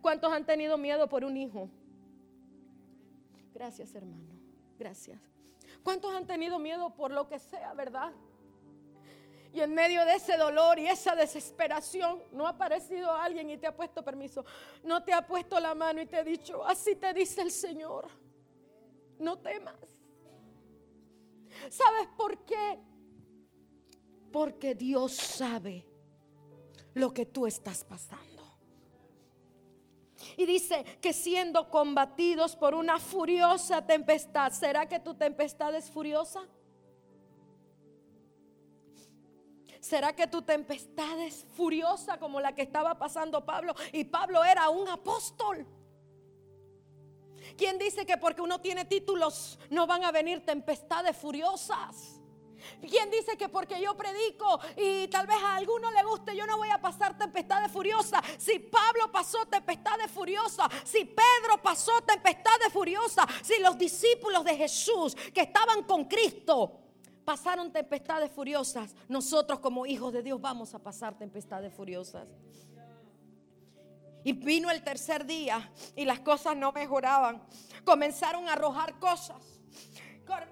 ¿Cuántos 0.00 0.32
han 0.32 0.44
tenido 0.44 0.76
miedo 0.76 1.08
por 1.08 1.24
un 1.24 1.36
hijo? 1.36 1.70
Gracias, 3.54 3.94
hermano. 3.94 4.34
Gracias. 4.78 5.20
¿Cuántos 5.82 6.14
han 6.14 6.26
tenido 6.26 6.58
miedo 6.58 6.94
por 6.94 7.10
lo 7.10 7.28
que 7.28 7.38
sea, 7.38 7.74
verdad? 7.74 8.12
Y 9.52 9.60
en 9.60 9.74
medio 9.74 10.04
de 10.06 10.14
ese 10.14 10.36
dolor 10.38 10.78
y 10.78 10.86
esa 10.86 11.14
desesperación, 11.14 12.22
no 12.32 12.46
ha 12.46 12.50
aparecido 12.50 13.12
alguien 13.12 13.50
y 13.50 13.58
te 13.58 13.66
ha 13.66 13.76
puesto 13.76 14.02
permiso. 14.02 14.44
No 14.82 15.04
te 15.04 15.12
ha 15.12 15.26
puesto 15.26 15.60
la 15.60 15.74
mano 15.74 16.00
y 16.00 16.06
te 16.06 16.16
ha 16.16 16.24
dicho, 16.24 16.64
así 16.64 16.96
te 16.96 17.12
dice 17.12 17.42
el 17.42 17.50
Señor. 17.50 18.08
No 19.18 19.38
temas. 19.38 19.74
¿Sabes 21.68 22.08
por 22.16 22.44
qué? 22.46 22.78
Porque 24.32 24.74
Dios 24.74 25.12
sabe 25.12 25.86
lo 26.94 27.12
que 27.12 27.26
tú 27.26 27.46
estás 27.46 27.84
pasando. 27.84 28.31
Y 30.36 30.46
dice 30.46 30.84
que 31.00 31.12
siendo 31.12 31.68
combatidos 31.70 32.56
por 32.56 32.74
una 32.74 32.98
furiosa 32.98 33.86
tempestad, 33.86 34.52
¿será 34.52 34.86
que 34.86 35.00
tu 35.00 35.14
tempestad 35.14 35.74
es 35.74 35.90
furiosa? 35.90 36.42
¿Será 39.80 40.14
que 40.14 40.28
tu 40.28 40.42
tempestad 40.42 41.20
es 41.20 41.44
furiosa 41.56 42.18
como 42.18 42.40
la 42.40 42.54
que 42.54 42.62
estaba 42.62 42.98
pasando 42.98 43.44
Pablo? 43.44 43.74
Y 43.92 44.04
Pablo 44.04 44.44
era 44.44 44.70
un 44.70 44.88
apóstol. 44.88 45.66
¿Quién 47.56 47.78
dice 47.78 48.06
que 48.06 48.16
porque 48.16 48.40
uno 48.40 48.60
tiene 48.60 48.84
títulos 48.84 49.58
no 49.70 49.86
van 49.86 50.04
a 50.04 50.12
venir 50.12 50.44
tempestades 50.46 51.16
furiosas? 51.16 52.21
¿Quién 52.80 53.10
dice 53.10 53.36
que 53.36 53.48
porque 53.48 53.80
yo 53.80 53.96
predico 53.96 54.60
y 54.76 55.08
tal 55.08 55.26
vez 55.26 55.36
a 55.42 55.56
alguno 55.56 55.90
le 55.90 56.02
guste, 56.04 56.36
yo 56.36 56.46
no 56.46 56.56
voy 56.56 56.70
a 56.70 56.80
pasar 56.80 57.16
tempestades 57.16 57.70
furiosas? 57.70 58.20
Si 58.38 58.58
Pablo 58.58 59.10
pasó 59.10 59.44
tempestades 59.46 60.10
furiosas, 60.10 60.68
si 60.84 61.04
Pedro 61.04 61.62
pasó 61.62 61.92
tempestades 62.02 62.72
furiosas, 62.72 63.26
si 63.42 63.60
los 63.60 63.78
discípulos 63.78 64.44
de 64.44 64.56
Jesús 64.56 65.16
que 65.32 65.42
estaban 65.42 65.84
con 65.84 66.04
Cristo 66.04 66.80
pasaron 67.24 67.72
tempestades 67.72 68.30
furiosas, 68.30 68.94
nosotros 69.08 69.60
como 69.60 69.86
hijos 69.86 70.12
de 70.12 70.22
Dios 70.22 70.40
vamos 70.40 70.74
a 70.74 70.78
pasar 70.78 71.16
tempestades 71.16 71.72
furiosas. 71.74 72.26
Y 74.24 74.32
vino 74.32 74.70
el 74.70 74.82
tercer 74.84 75.26
día 75.26 75.72
y 75.96 76.04
las 76.04 76.20
cosas 76.20 76.56
no 76.56 76.70
mejoraban. 76.70 77.42
Comenzaron 77.84 78.48
a 78.48 78.52
arrojar 78.52 78.98
cosas 79.00 79.60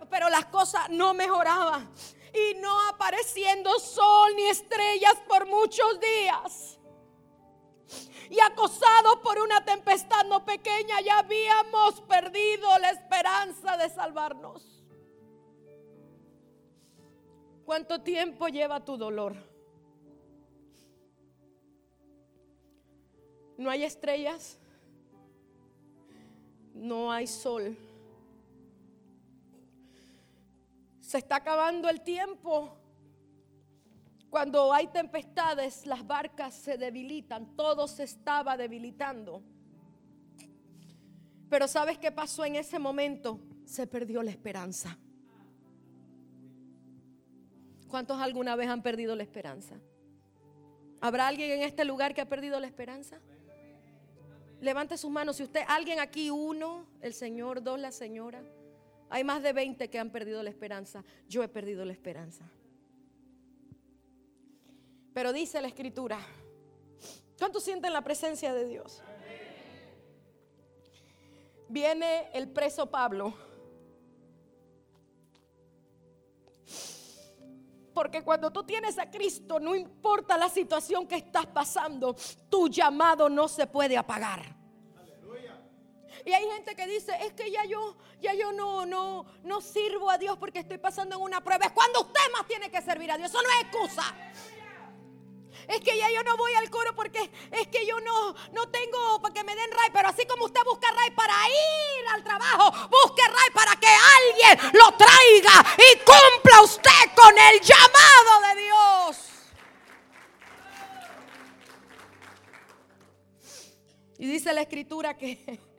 pero 0.08 0.28
las 0.28 0.46
cosas 0.46 0.88
no 0.90 1.14
mejoraban. 1.14 1.90
Y 2.32 2.54
no 2.60 2.88
apareciendo 2.88 3.78
sol 3.78 4.34
ni 4.36 4.44
estrellas 4.44 5.16
por 5.28 5.46
muchos 5.46 5.98
días. 6.00 6.78
Y 8.30 8.38
acosados 8.38 9.16
por 9.24 9.40
una 9.40 9.64
tempestad 9.64 10.24
no 10.26 10.44
pequeña, 10.44 11.00
ya 11.00 11.18
habíamos 11.18 12.00
perdido 12.02 12.78
la 12.78 12.90
esperanza 12.90 13.76
de 13.76 13.88
salvarnos. 13.90 14.84
¿Cuánto 17.64 18.00
tiempo 18.00 18.48
lleva 18.48 18.84
tu 18.84 18.96
dolor? 18.96 19.34
No 23.56 23.68
hay 23.68 23.84
estrellas, 23.84 24.58
no 26.72 27.12
hay 27.12 27.26
sol. 27.26 27.76
Se 31.10 31.18
está 31.18 31.34
acabando 31.34 31.88
el 31.88 32.02
tiempo. 32.02 32.78
Cuando 34.30 34.72
hay 34.72 34.86
tempestades, 34.86 35.84
las 35.84 36.06
barcas 36.06 36.54
se 36.54 36.78
debilitan. 36.78 37.56
Todo 37.56 37.88
se 37.88 38.04
estaba 38.04 38.56
debilitando. 38.56 39.42
Pero 41.48 41.66
¿sabes 41.66 41.98
qué 41.98 42.12
pasó 42.12 42.44
en 42.44 42.54
ese 42.54 42.78
momento? 42.78 43.40
Se 43.64 43.88
perdió 43.88 44.22
la 44.22 44.30
esperanza. 44.30 44.96
¿Cuántos 47.88 48.20
alguna 48.20 48.54
vez 48.54 48.68
han 48.68 48.80
perdido 48.80 49.16
la 49.16 49.24
esperanza? 49.24 49.80
¿Habrá 51.00 51.26
alguien 51.26 51.50
en 51.50 51.62
este 51.62 51.84
lugar 51.84 52.14
que 52.14 52.20
ha 52.20 52.28
perdido 52.28 52.60
la 52.60 52.68
esperanza? 52.68 53.18
Levante 54.60 54.96
sus 54.96 55.10
manos. 55.10 55.38
Si 55.38 55.42
usted, 55.42 55.62
alguien 55.66 55.98
aquí, 55.98 56.30
uno, 56.30 56.86
el 57.00 57.14
Señor, 57.14 57.64
dos, 57.64 57.80
la 57.80 57.90
señora. 57.90 58.44
Hay 59.10 59.24
más 59.24 59.42
de 59.42 59.52
20 59.52 59.90
que 59.90 59.98
han 59.98 60.10
perdido 60.10 60.40
la 60.42 60.50
esperanza. 60.50 61.04
Yo 61.28 61.42
he 61.42 61.48
perdido 61.48 61.84
la 61.84 61.92
esperanza. 61.92 62.48
Pero 65.12 65.32
dice 65.32 65.60
la 65.60 65.66
escritura, 65.66 66.20
¿cuántos 67.36 67.64
sienten 67.64 67.92
la 67.92 68.02
presencia 68.02 68.54
de 68.54 68.66
Dios? 68.68 69.02
Viene 71.68 72.30
el 72.32 72.48
preso 72.48 72.88
Pablo. 72.88 73.34
Porque 77.92 78.22
cuando 78.22 78.52
tú 78.52 78.62
tienes 78.62 78.96
a 78.98 79.10
Cristo, 79.10 79.58
no 79.58 79.74
importa 79.74 80.38
la 80.38 80.48
situación 80.48 81.08
que 81.08 81.16
estás 81.16 81.46
pasando, 81.46 82.14
tu 82.48 82.68
llamado 82.68 83.28
no 83.28 83.48
se 83.48 83.66
puede 83.66 83.96
apagar. 83.96 84.59
Y 86.24 86.32
hay 86.32 86.44
gente 86.50 86.74
que 86.74 86.86
dice, 86.86 87.16
es 87.24 87.32
que 87.32 87.50
ya 87.50 87.64
yo, 87.64 87.96
ya 88.20 88.34
yo 88.34 88.52
no, 88.52 88.84
no, 88.86 89.24
no 89.42 89.60
sirvo 89.60 90.10
a 90.10 90.18
Dios 90.18 90.36
porque 90.38 90.60
estoy 90.60 90.78
pasando 90.78 91.16
en 91.16 91.22
una 91.22 91.42
prueba. 91.42 91.66
Es 91.66 91.72
cuando 91.72 92.02
usted 92.02 92.20
más 92.32 92.46
tiene 92.46 92.70
que 92.70 92.82
servir 92.82 93.10
a 93.10 93.16
Dios. 93.16 93.30
Eso 93.30 93.42
no 93.42 93.48
es 93.50 93.60
excusa. 93.62 94.14
Es 95.68 95.80
que 95.80 95.96
ya 95.96 96.10
yo 96.10 96.22
no 96.24 96.36
voy 96.36 96.52
al 96.54 96.68
coro 96.68 96.94
porque 96.94 97.30
es 97.52 97.68
que 97.68 97.86
yo 97.86 98.00
no, 98.00 98.34
no 98.52 98.68
tengo 98.70 99.22
para 99.22 99.34
que 99.34 99.44
me 99.44 99.54
den 99.54 99.70
ray. 99.70 99.90
Pero 99.92 100.08
así 100.08 100.26
como 100.26 100.46
usted 100.46 100.60
busca 100.64 100.90
ray 100.92 101.10
para 101.12 101.34
ir 101.48 102.08
al 102.12 102.24
trabajo, 102.24 102.88
busque 102.88 103.22
ray 103.22 103.50
para 103.54 103.76
que 103.76 103.86
alguien 103.86 104.72
lo 104.74 104.92
traiga 104.96 105.64
y 105.78 105.98
cumpla 105.98 106.62
usted 106.62 107.14
con 107.14 107.38
el 107.38 107.60
llamado 107.60 108.48
de 108.48 108.62
Dios. 108.62 109.30
Y 114.18 114.26
dice 114.26 114.52
la 114.52 114.62
escritura 114.62 115.16
que 115.16 115.69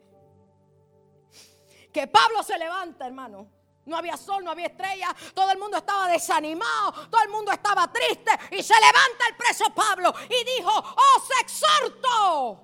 que 1.92 2.06
Pablo 2.06 2.42
se 2.42 2.58
levanta, 2.58 3.06
hermano. 3.06 3.48
No 3.84 3.96
había 3.96 4.16
sol, 4.16 4.44
no 4.44 4.52
había 4.52 4.66
estrella, 4.66 5.14
todo 5.34 5.50
el 5.50 5.58
mundo 5.58 5.76
estaba 5.76 6.06
desanimado, 6.06 7.08
todo 7.10 7.20
el 7.22 7.30
mundo 7.30 7.50
estaba 7.50 7.92
triste 7.92 8.30
y 8.52 8.62
se 8.62 8.74
levanta 8.74 9.26
el 9.28 9.36
preso 9.36 9.74
Pablo 9.74 10.14
y 10.28 10.44
dijo, 10.56 10.70
os 10.70 11.30
exhorto 11.40 12.62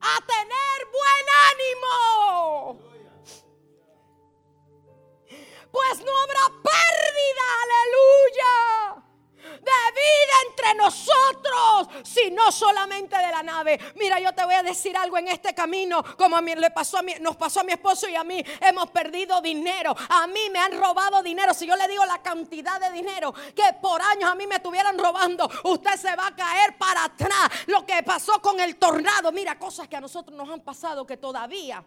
a 0.00 0.20
tener 0.26 0.86
buen 0.92 1.26
ánimo. 1.50 2.86
Pues 5.72 6.04
no 6.04 6.12
habrá 6.20 6.48
pérdida, 6.62 7.42
aleluya 7.64 9.05
de 9.46 9.72
vida 9.92 10.36
entre 10.48 10.74
nosotros, 10.74 12.04
sino 12.04 12.50
solamente 12.52 13.16
de 13.16 13.30
la 13.30 13.42
nave. 13.42 13.78
Mira, 13.96 14.20
yo 14.20 14.32
te 14.32 14.44
voy 14.44 14.54
a 14.54 14.62
decir 14.62 14.96
algo 14.96 15.18
en 15.18 15.28
este 15.28 15.54
camino, 15.54 16.02
como 16.16 16.36
a 16.36 16.40
mí 16.40 16.54
le 16.54 16.70
pasó 16.70 16.98
a 16.98 17.02
mí, 17.02 17.14
nos 17.20 17.36
pasó 17.36 17.60
a 17.60 17.64
mi 17.64 17.72
esposo 17.72 18.08
y 18.08 18.14
a 18.14 18.24
mí, 18.24 18.44
hemos 18.60 18.90
perdido 18.90 19.40
dinero. 19.40 19.94
A 20.08 20.26
mí 20.26 20.50
me 20.50 20.58
han 20.58 20.72
robado 20.72 21.22
dinero. 21.22 21.54
Si 21.54 21.66
yo 21.66 21.76
le 21.76 21.88
digo 21.88 22.04
la 22.04 22.22
cantidad 22.22 22.80
de 22.80 22.90
dinero 22.92 23.32
que 23.54 23.74
por 23.80 24.00
años 24.00 24.30
a 24.30 24.34
mí 24.34 24.46
me 24.46 24.56
estuvieran 24.56 24.98
robando, 24.98 25.48
usted 25.64 25.96
se 25.96 26.14
va 26.16 26.28
a 26.28 26.36
caer 26.36 26.76
para 26.78 27.04
atrás. 27.04 27.50
Lo 27.66 27.84
que 27.84 28.02
pasó 28.02 28.40
con 28.40 28.60
el 28.60 28.76
tornado, 28.76 29.32
mira, 29.32 29.58
cosas 29.58 29.88
que 29.88 29.96
a 29.96 30.00
nosotros 30.00 30.36
nos 30.36 30.48
han 30.50 30.60
pasado 30.60 31.06
que 31.06 31.16
todavía 31.16 31.84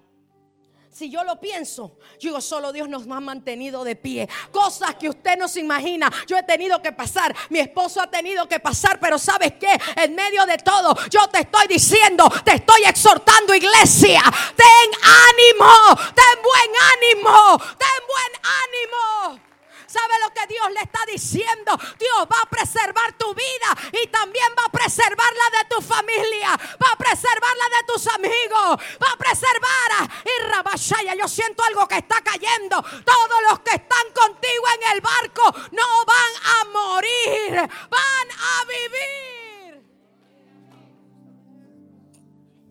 si 0.92 1.10
yo 1.10 1.24
lo 1.24 1.40
pienso, 1.40 1.98
yo 2.20 2.30
digo, 2.30 2.42
solo 2.42 2.74
Dios 2.74 2.90
nos 2.90 3.04
ha 3.04 3.20
mantenido 3.20 3.84
de 3.84 3.96
pie. 3.96 4.28
Cosas 4.52 4.96
que 4.96 5.10
usted 5.10 5.38
no 5.38 5.48
se 5.48 5.60
imagina. 5.60 6.12
Yo 6.28 6.38
he 6.38 6.44
tenido 6.44 6.82
que 6.82 6.92
pasar, 6.92 7.36
mi 7.50 7.60
esposo 7.60 8.02
ha 8.02 8.08
tenido 8.08 8.48
que 8.48 8.60
pasar, 8.60 9.00
pero 9.00 9.18
¿sabes 9.18 9.54
qué? 9.60 9.80
En 9.96 10.16
medio 10.16 10.46
de 10.46 10.58
todo, 10.58 10.96
yo 11.10 11.28
te 11.28 11.42
estoy 11.42 11.68
diciendo, 11.68 12.30
te 12.44 12.56
estoy 12.56 12.84
exhortando, 12.86 13.54
iglesia. 13.54 14.22
Ten 14.56 15.02
ánimo, 15.02 15.96
ten 16.16 16.44
buen 16.44 16.72
ánimo, 16.94 17.58
ten 17.78 18.08
buen 18.08 19.38
ánimo. 19.38 19.49
¿Sabe 19.90 20.14
lo 20.24 20.32
que 20.32 20.46
Dios 20.46 20.72
le 20.72 20.82
está 20.82 21.00
diciendo? 21.12 21.76
Dios 21.98 22.28
va 22.32 22.42
a 22.44 22.46
preservar 22.46 23.14
tu 23.18 23.34
vida 23.34 23.76
y 23.92 24.08
también 24.08 24.54
va 24.58 24.66
a 24.66 24.72
preservar 24.72 25.34
la 25.34 25.50
de 25.58 25.66
tu 25.68 25.82
familia. 25.82 26.50
Va 26.50 26.92
a 26.94 26.96
preservar 26.96 27.58
la 27.58 27.78
de 27.78 27.84
tus 27.88 28.06
amigos. 28.08 28.78
Va 29.02 29.12
a 29.12 29.18
preservar. 29.18 30.12
Y 30.24 30.44
Rabashaya, 30.44 31.16
yo 31.16 31.28
siento 31.28 31.64
algo 31.64 31.88
que 31.88 31.98
está 31.98 32.22
cayendo. 32.22 32.80
Todos 32.84 33.42
los 33.50 33.60
que 33.62 33.78
están 33.78 34.12
contigo 34.14 34.64
en 34.76 34.96
el 34.96 35.02
barco 35.02 35.56
no 35.72 36.06
van 36.06 36.34
a 36.46 36.66
morir. 36.66 37.56
Van 37.90 38.30
a 38.38 38.66
vivir. 38.70 39.82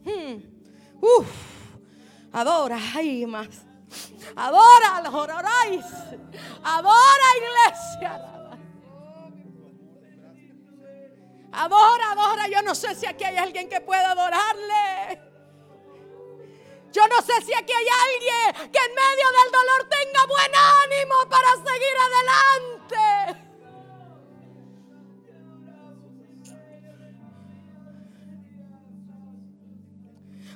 Hmm. 0.05 0.37
Uf. 1.01 1.27
Adora, 2.33 2.79
más. 3.27 3.68
Adora, 4.37 4.97
adoráis. 4.97 5.85
Adora, 6.63 7.29
iglesia. 7.37 8.29
Adora, 11.53 12.13
adora. 12.13 12.49
Yo 12.49 12.63
no 12.63 12.75
sé 12.75 12.95
si 12.95 13.07
aquí 13.07 13.25
hay 13.25 13.37
alguien 13.37 13.69
que 13.69 13.81
pueda 13.81 14.13
adorarle. 14.13 15.23
Yo 16.93 17.07
no 17.07 17.21
sé 17.23 17.33
si 17.45 17.53
aquí 17.55 17.73
hay 17.73 17.87
alguien 18.07 18.71
que 18.73 18.79
en 18.79 18.95
medio 18.95 19.27
del 19.39 19.53
dolor 19.53 19.89
tenga 19.89 20.27
buen 20.27 20.53
ánimo 20.85 21.15
para 21.29 21.51
seguir 21.57 21.97
adelante. 22.07 23.45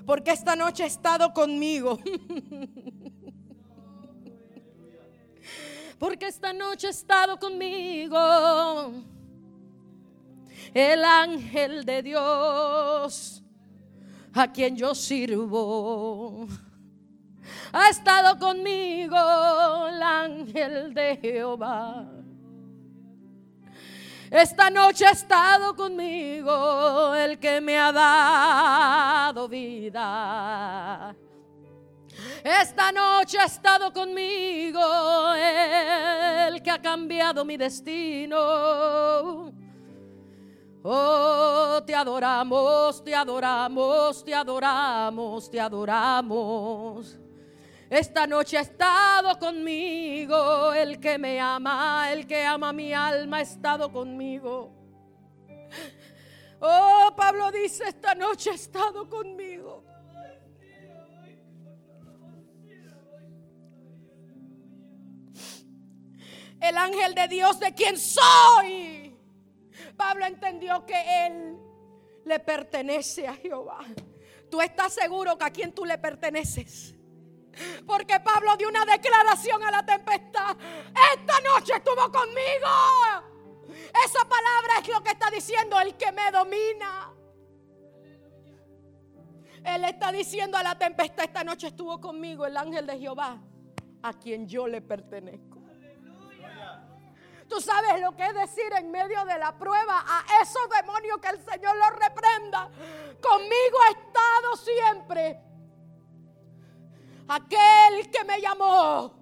Porque 0.07 0.33
esta 0.33 0.57
noche 0.57 0.83
ha 0.83 0.87
estado 0.87 1.33
conmigo. 1.33 1.99
porque 5.99 6.27
esta 6.27 6.53
noche 6.53 6.89
ha 6.89 6.91
estado 6.91 7.39
conmigo 7.39 8.19
el 10.75 11.05
ángel 11.05 11.85
de 11.85 12.03
Dios 12.03 13.43
a 14.35 14.51
quien 14.51 14.77
yo 14.77 14.95
sirvo. 14.95 16.47
Ha 17.73 17.89
estado 17.89 18.39
conmigo 18.39 19.17
el 19.89 20.03
ángel 20.03 20.95
de 20.95 21.17
Jehová. 21.17 22.07
Esta 24.31 24.71
noche 24.71 25.05
ha 25.07 25.11
estado 25.11 25.77
conmigo 25.77 27.15
el 27.15 27.39
que 27.39 27.61
me 27.61 27.79
ha 27.79 27.93
dado 27.93 29.47
vida. 29.49 31.15
Esta 32.45 32.91
noche 32.91 33.39
ha 33.39 33.45
estado 33.45 33.93
conmigo 33.93 34.81
el 35.37 36.61
que 36.61 36.71
ha 36.73 36.83
cambiado 36.83 37.45
mi 37.45 37.57
destino. 37.57 39.53
Oh, 40.83 41.81
te 41.87 41.95
adoramos, 41.95 43.05
te 43.05 43.15
adoramos, 43.15 44.25
te 44.25 44.35
adoramos, 44.35 45.49
te 45.49 45.61
adoramos. 45.61 47.17
Esta 47.89 48.27
noche 48.27 48.59
ha 48.59 48.63
estado 48.63 49.39
conmigo 49.39 50.73
el 50.73 50.99
que 50.99 51.19
me 51.19 51.39
ama, 51.39 52.11
el 52.11 52.27
que 52.27 52.45
ama 52.45 52.73
mi 52.73 52.93
alma 52.93 53.37
ha 53.37 53.43
estado 53.43 53.93
conmigo. 53.93 54.73
Oh, 56.59 57.13
Pablo 57.17 57.53
dice, 57.53 57.85
esta 57.89 58.17
noche 58.17 58.51
ha 58.51 58.55
estado 58.55 59.09
conmigo. 59.09 59.62
El 66.63 66.77
ángel 66.79 67.15
de 67.15 67.29
Dios 67.29 67.59
de 67.59 67.75
quien 67.75 67.99
soy. 67.99 69.17
Pablo 69.97 70.25
entendió 70.27 70.87
que 70.87 71.27
él 71.27 71.59
le 72.25 72.39
pertenece 72.39 73.27
a 73.27 73.35
Jehová. 73.35 73.81
Tú 74.51 74.61
estás 74.61 74.95
seguro 74.95 75.37
que 75.37 75.45
a 75.45 75.51
quien 75.51 75.73
tú 75.73 75.85
le 75.85 75.99
perteneces. 75.99 76.95
Porque 77.87 78.19
Pablo 78.21 78.57
dio 78.57 78.69
una 78.69 78.85
declaración 78.85 79.63
a 79.63 79.71
la 79.71 79.85
tempestad. 79.85 80.57
Esta 81.15 81.41
noche 81.41 81.75
estuvo 81.75 82.11
conmigo. 82.11 82.69
Esa 84.05 84.27
palabra 84.29 84.79
es 84.81 84.89
lo 84.89 85.03
que 85.03 85.11
está 85.11 85.31
diciendo 85.31 85.79
el 85.81 85.97
que 85.97 86.13
me 86.13 86.31
domina. 86.31 87.13
Él 89.65 89.85
está 89.85 90.11
diciendo 90.11 90.59
a 90.59 90.63
la 90.63 90.77
tempestad, 90.77 91.25
esta 91.25 91.45
noche 91.45 91.69
estuvo 91.69 92.01
conmigo 92.01 92.47
el 92.47 92.57
ángel 92.57 92.87
de 92.87 92.99
Jehová, 92.99 93.41
a 94.03 94.13
quien 94.13 94.49
yo 94.49 94.67
le 94.67 94.81
pertenezco. 94.81 95.52
Tú 97.53 97.61
sabes 97.61 98.01
lo 98.01 98.17
que 98.17 98.25
es 98.25 98.35
decir 98.35 98.73
en 98.79 98.91
medio 98.91 99.27
de 99.27 99.39
la 99.39 99.55
prueba 99.59 100.03
a 100.07 100.43
esos 100.43 100.63
demonios 100.71 101.19
que 101.19 101.29
el 101.29 101.45
Señor 101.45 101.77
los 101.77 101.91
reprenda. 101.99 102.71
Conmigo 103.21 103.79
ha 103.87 103.91
estado 103.91 104.57
siempre 104.57 105.39
aquel 107.29 108.11
que 108.11 108.25
me 108.25 108.41
llamó 108.41 109.15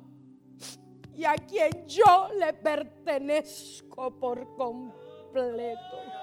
y 1.12 1.24
a 1.24 1.34
quien 1.34 1.88
yo 1.88 2.28
le 2.38 2.52
pertenezco 2.52 4.16
por 4.20 4.54
completo. 4.54 6.19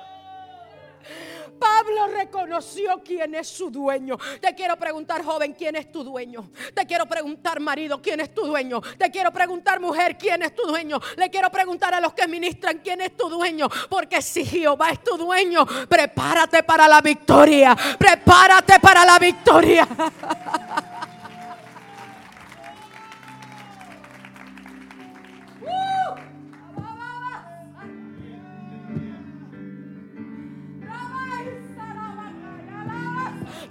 Pablo 1.59 2.07
reconoció 2.07 3.01
quién 3.03 3.35
es 3.35 3.47
su 3.47 3.69
dueño. 3.69 4.17
Te 4.41 4.53
quiero 4.55 4.77
preguntar, 4.77 5.23
joven, 5.23 5.53
¿quién 5.53 5.75
es 5.75 5.91
tu 5.91 6.03
dueño? 6.03 6.49
Te 6.73 6.85
quiero 6.85 7.05
preguntar, 7.05 7.59
marido, 7.59 8.01
¿quién 8.01 8.19
es 8.19 8.33
tu 8.33 8.45
dueño? 8.45 8.81
Te 8.97 9.09
quiero 9.11 9.31
preguntar, 9.31 9.79
mujer, 9.79 10.17
¿quién 10.17 10.43
es 10.43 10.55
tu 10.55 10.63
dueño? 10.63 10.99
Le 11.15 11.29
quiero 11.29 11.49
preguntar 11.49 11.93
a 11.93 12.01
los 12.01 12.13
que 12.13 12.27
ministran, 12.27 12.79
¿quién 12.83 13.01
es 13.01 13.15
tu 13.17 13.29
dueño? 13.29 13.69
Porque 13.89 14.21
si 14.21 14.45
Jehová 14.45 14.91
es 14.91 15.03
tu 15.03 15.17
dueño, 15.17 15.65
prepárate 15.87 16.63
para 16.63 16.87
la 16.87 17.01
victoria. 17.01 17.75
Prepárate 17.97 18.79
para 18.79 19.05
la 19.05 19.19
victoria. 19.19 19.87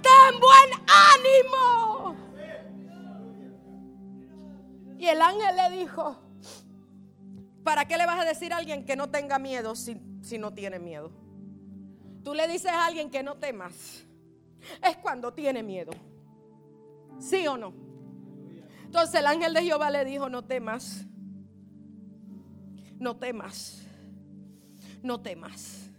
ten 0.01 0.39
buen 0.39 0.71
ánimo. 0.87 2.15
Y 4.97 5.05
el 5.07 5.21
ángel 5.21 5.55
le 5.55 5.77
dijo, 5.77 6.17
¿para 7.63 7.85
qué 7.85 7.97
le 7.97 8.05
vas 8.05 8.19
a 8.19 8.25
decir 8.25 8.53
a 8.53 8.57
alguien 8.57 8.85
que 8.85 8.95
no 8.95 9.09
tenga 9.09 9.37
miedo 9.39 9.75
si, 9.75 10.01
si 10.21 10.37
no 10.37 10.53
tiene 10.53 10.79
miedo? 10.79 11.11
Tú 12.23 12.33
le 12.33 12.47
dices 12.47 12.71
a 12.71 12.85
alguien 12.85 13.09
que 13.09 13.23
no 13.23 13.35
temas. 13.35 14.05
Es 14.83 14.97
cuando 14.97 15.33
tiene 15.33 15.63
miedo. 15.63 15.91
¿Sí 17.19 17.47
o 17.47 17.57
no? 17.57 17.73
Entonces 18.83 19.19
el 19.19 19.27
ángel 19.27 19.53
de 19.53 19.63
Jehová 19.63 19.91
le 19.91 20.03
dijo, 20.05 20.29
no 20.29 20.43
temas. 20.43 21.05
No 22.99 23.17
temas. 23.17 23.85
No 25.03 25.21
temas. 25.21 25.89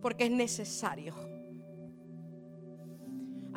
Porque 0.00 0.24
es 0.24 0.30
necesario 0.30 1.27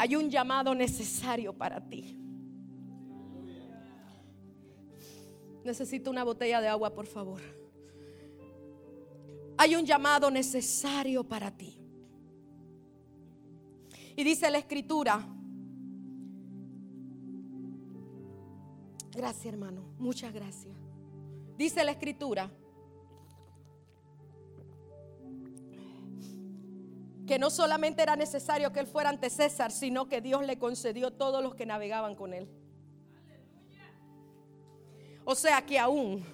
Hay 0.02 0.16
un 0.16 0.32
llamado 0.32 0.74
necesario 0.74 1.54
para 1.54 1.80
ti. 1.80 2.18
Necesito 5.64 6.10
una 6.10 6.24
botella 6.24 6.60
de 6.60 6.68
agua, 6.70 6.91
por 6.91 7.06
favor. 7.06 7.39
Hay 9.60 9.76
un 9.76 9.86
llamado 9.86 10.32
necesario 10.32 11.24
para 11.24 11.56
ti. 11.56 11.78
Y 14.16 14.24
dice 14.24 14.49
la 14.49 14.58
escritura. 14.58 15.24
Gracias, 19.12 19.45
hermano. 19.45 19.84
Muchas 19.99 20.34
gracias. 20.34 20.76
Dice 21.60 21.84
la 21.84 21.91
escritura 21.91 22.49
que 27.32 27.40
no 27.40 27.50
solamente 27.50 28.02
era 28.02 28.18
necesario 28.18 28.74
que 28.74 28.82
él 28.82 28.88
fuera 28.88 29.10
ante 29.10 29.30
César, 29.30 29.72
sino 29.72 30.10
que 30.10 30.20
Dios 30.20 30.46
le 30.46 30.60
concedió 30.60 31.12
todos 31.12 31.42
los 31.42 31.56
que 31.56 31.66
navegaban 31.66 32.14
con 32.14 32.34
él. 32.34 32.50
O 35.24 35.34
sea 35.34 35.66
que 35.66 35.80
aún 35.80 36.26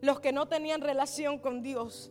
los 0.00 0.20
que 0.20 0.32
no 0.32 0.48
tenían 0.48 0.80
relación 0.80 1.38
con 1.38 1.62
Dios, 1.62 2.10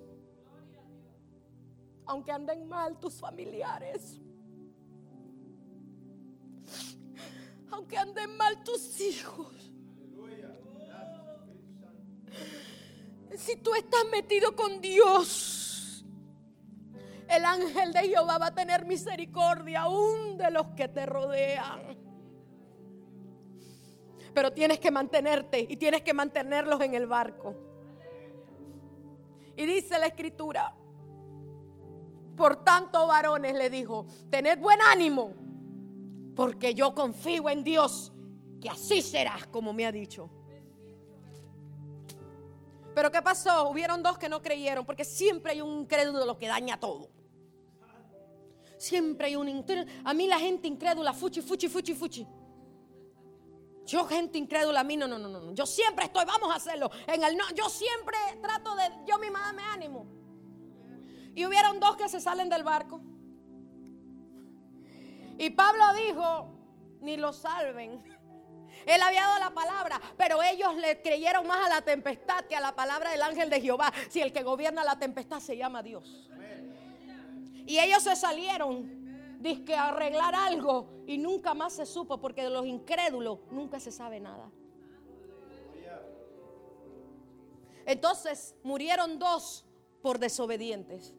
aunque 2.06 2.32
anden 2.32 2.68
mal 2.68 3.00
tus 3.00 3.16
familiares, 3.16 4.22
aunque 7.72 7.98
anden 7.98 8.38
mal 8.38 8.64
tus 8.64 9.02
hijos, 9.02 9.72
si 13.36 13.56
tú 13.56 13.74
estás 13.74 14.06
metido 14.12 14.56
con 14.56 14.80
Dios, 14.82 15.63
el 17.30 17.46
ángel 17.46 17.94
de 17.94 18.02
Jehová 18.02 18.38
va 18.38 18.48
a 18.48 18.56
tener 18.56 18.86
misericordia 18.86 19.82
aún 19.82 20.38
de 20.38 20.52
los 20.52 20.68
que 20.76 20.88
te 20.88 21.06
rodean. 21.06 21.98
Pero 24.34 24.52
tienes 24.52 24.80
que 24.80 24.92
mantenerte 24.92 25.66
y 25.70 25.78
tienes 25.78 26.02
que 26.02 26.14
mantenerlos 26.14 26.82
en 26.82 26.96
el 26.96 27.08
barco. 27.08 27.56
Y 29.56 29.66
dice 29.66 30.00
la 30.00 30.08
escritura, 30.08 30.76
por 32.36 32.64
tanto 32.64 33.06
varones 33.06 33.54
le 33.54 33.70
dijo, 33.70 34.08
tened 34.30 34.60
buen 34.60 34.80
ánimo, 34.82 35.34
porque 36.36 36.74
yo 36.74 36.96
confío 36.96 37.50
en 37.50 37.64
Dios, 37.64 38.12
que 38.60 38.70
así 38.70 39.02
serás 39.02 39.46
como 39.48 39.74
me 39.74 39.86
ha 39.86 39.92
dicho. 39.92 40.30
Pero 42.94 43.12
¿qué 43.12 43.22
pasó? 43.22 43.70
Hubieron 43.70 44.04
dos 44.04 44.18
que 44.18 44.30
no 44.30 44.42
creyeron, 44.42 44.86
porque 44.86 45.06
siempre 45.06 45.54
hay 45.54 45.62
un 45.62 45.82
incrédulo 45.82 46.38
que 46.38 46.48
daña 46.48 46.80
todo. 46.80 47.10
Siempre 48.78 49.28
hay 49.28 49.36
un 49.36 49.50
incrédulo. 49.50 49.92
A 50.04 50.14
mí 50.14 50.28
la 50.28 50.40
gente 50.40 50.68
incrédula, 50.68 51.14
fuchi, 51.14 51.42
fuchi, 51.42 51.68
fuchi, 51.68 51.94
fuchi. 51.94 52.28
Yo, 53.86 54.06
gente 54.06 54.38
incrédula, 54.38 54.82
a 54.82 54.84
mí 54.84 54.96
no, 54.96 55.08
no, 55.08 55.18
no, 55.18 55.28
no. 55.28 55.54
Yo 55.54 55.66
siempre 55.66 56.06
estoy, 56.06 56.26
vamos 56.26 56.52
a 56.52 56.56
hacerlo. 56.56 56.90
En 57.08 57.24
el 57.24 57.36
no, 57.36 57.44
yo 57.56 57.68
siempre 57.70 58.18
trato 58.42 58.76
de, 58.76 58.84
yo 59.06 59.18
misma 59.20 59.42
dame 59.42 59.64
ánimo. 59.64 60.06
Y 61.36 61.46
hubieron 61.46 61.80
dos 61.80 61.98
que 61.98 62.08
se 62.08 62.22
salen 62.22 62.50
del 62.50 62.64
barco. 62.64 63.02
Y 65.38 65.50
Pablo 65.50 65.84
dijo, 65.96 66.50
ni 67.02 67.18
lo 67.18 67.34
salven. 67.34 68.02
Él 68.86 69.02
había 69.02 69.22
dado 69.22 69.40
la 69.40 69.54
palabra, 69.54 70.02
pero 70.18 70.42
ellos 70.44 70.76
le 70.76 71.02
creyeron 71.02 71.48
más 71.48 71.66
a 71.66 71.70
la 71.70 71.82
tempestad 71.82 72.46
que 72.46 72.56
a 72.56 72.62
la 72.62 72.76
palabra 72.76 73.12
del 73.12 73.22
ángel 73.22 73.50
de 73.50 73.62
Jehová. 73.62 73.94
Si 74.10 74.22
el 74.22 74.34
que 74.34 74.44
gobierna 74.44 74.84
la 74.84 75.00
tempestad 75.00 75.40
se 75.40 75.58
llama 75.58 75.84
Dios. 75.84 76.30
Y 77.66 77.80
ellos 77.80 78.04
se 78.04 78.16
salieron 78.16 79.04
que 79.66 79.76
arreglar 79.76 80.34
algo 80.36 81.04
y 81.06 81.18
nunca 81.18 81.54
más 81.54 81.74
se 81.74 81.86
supo 81.86 82.20
porque 82.20 82.44
de 82.44 82.50
los 82.50 82.66
incrédulos 82.66 83.40
nunca 83.52 83.80
se 83.80 83.92
sabe 83.92 84.20
nada. 84.20 84.50
Entonces 87.86 88.56
murieron 88.64 89.20
dos 89.20 89.66
por 90.02 90.18
desobedientes. 90.18 91.14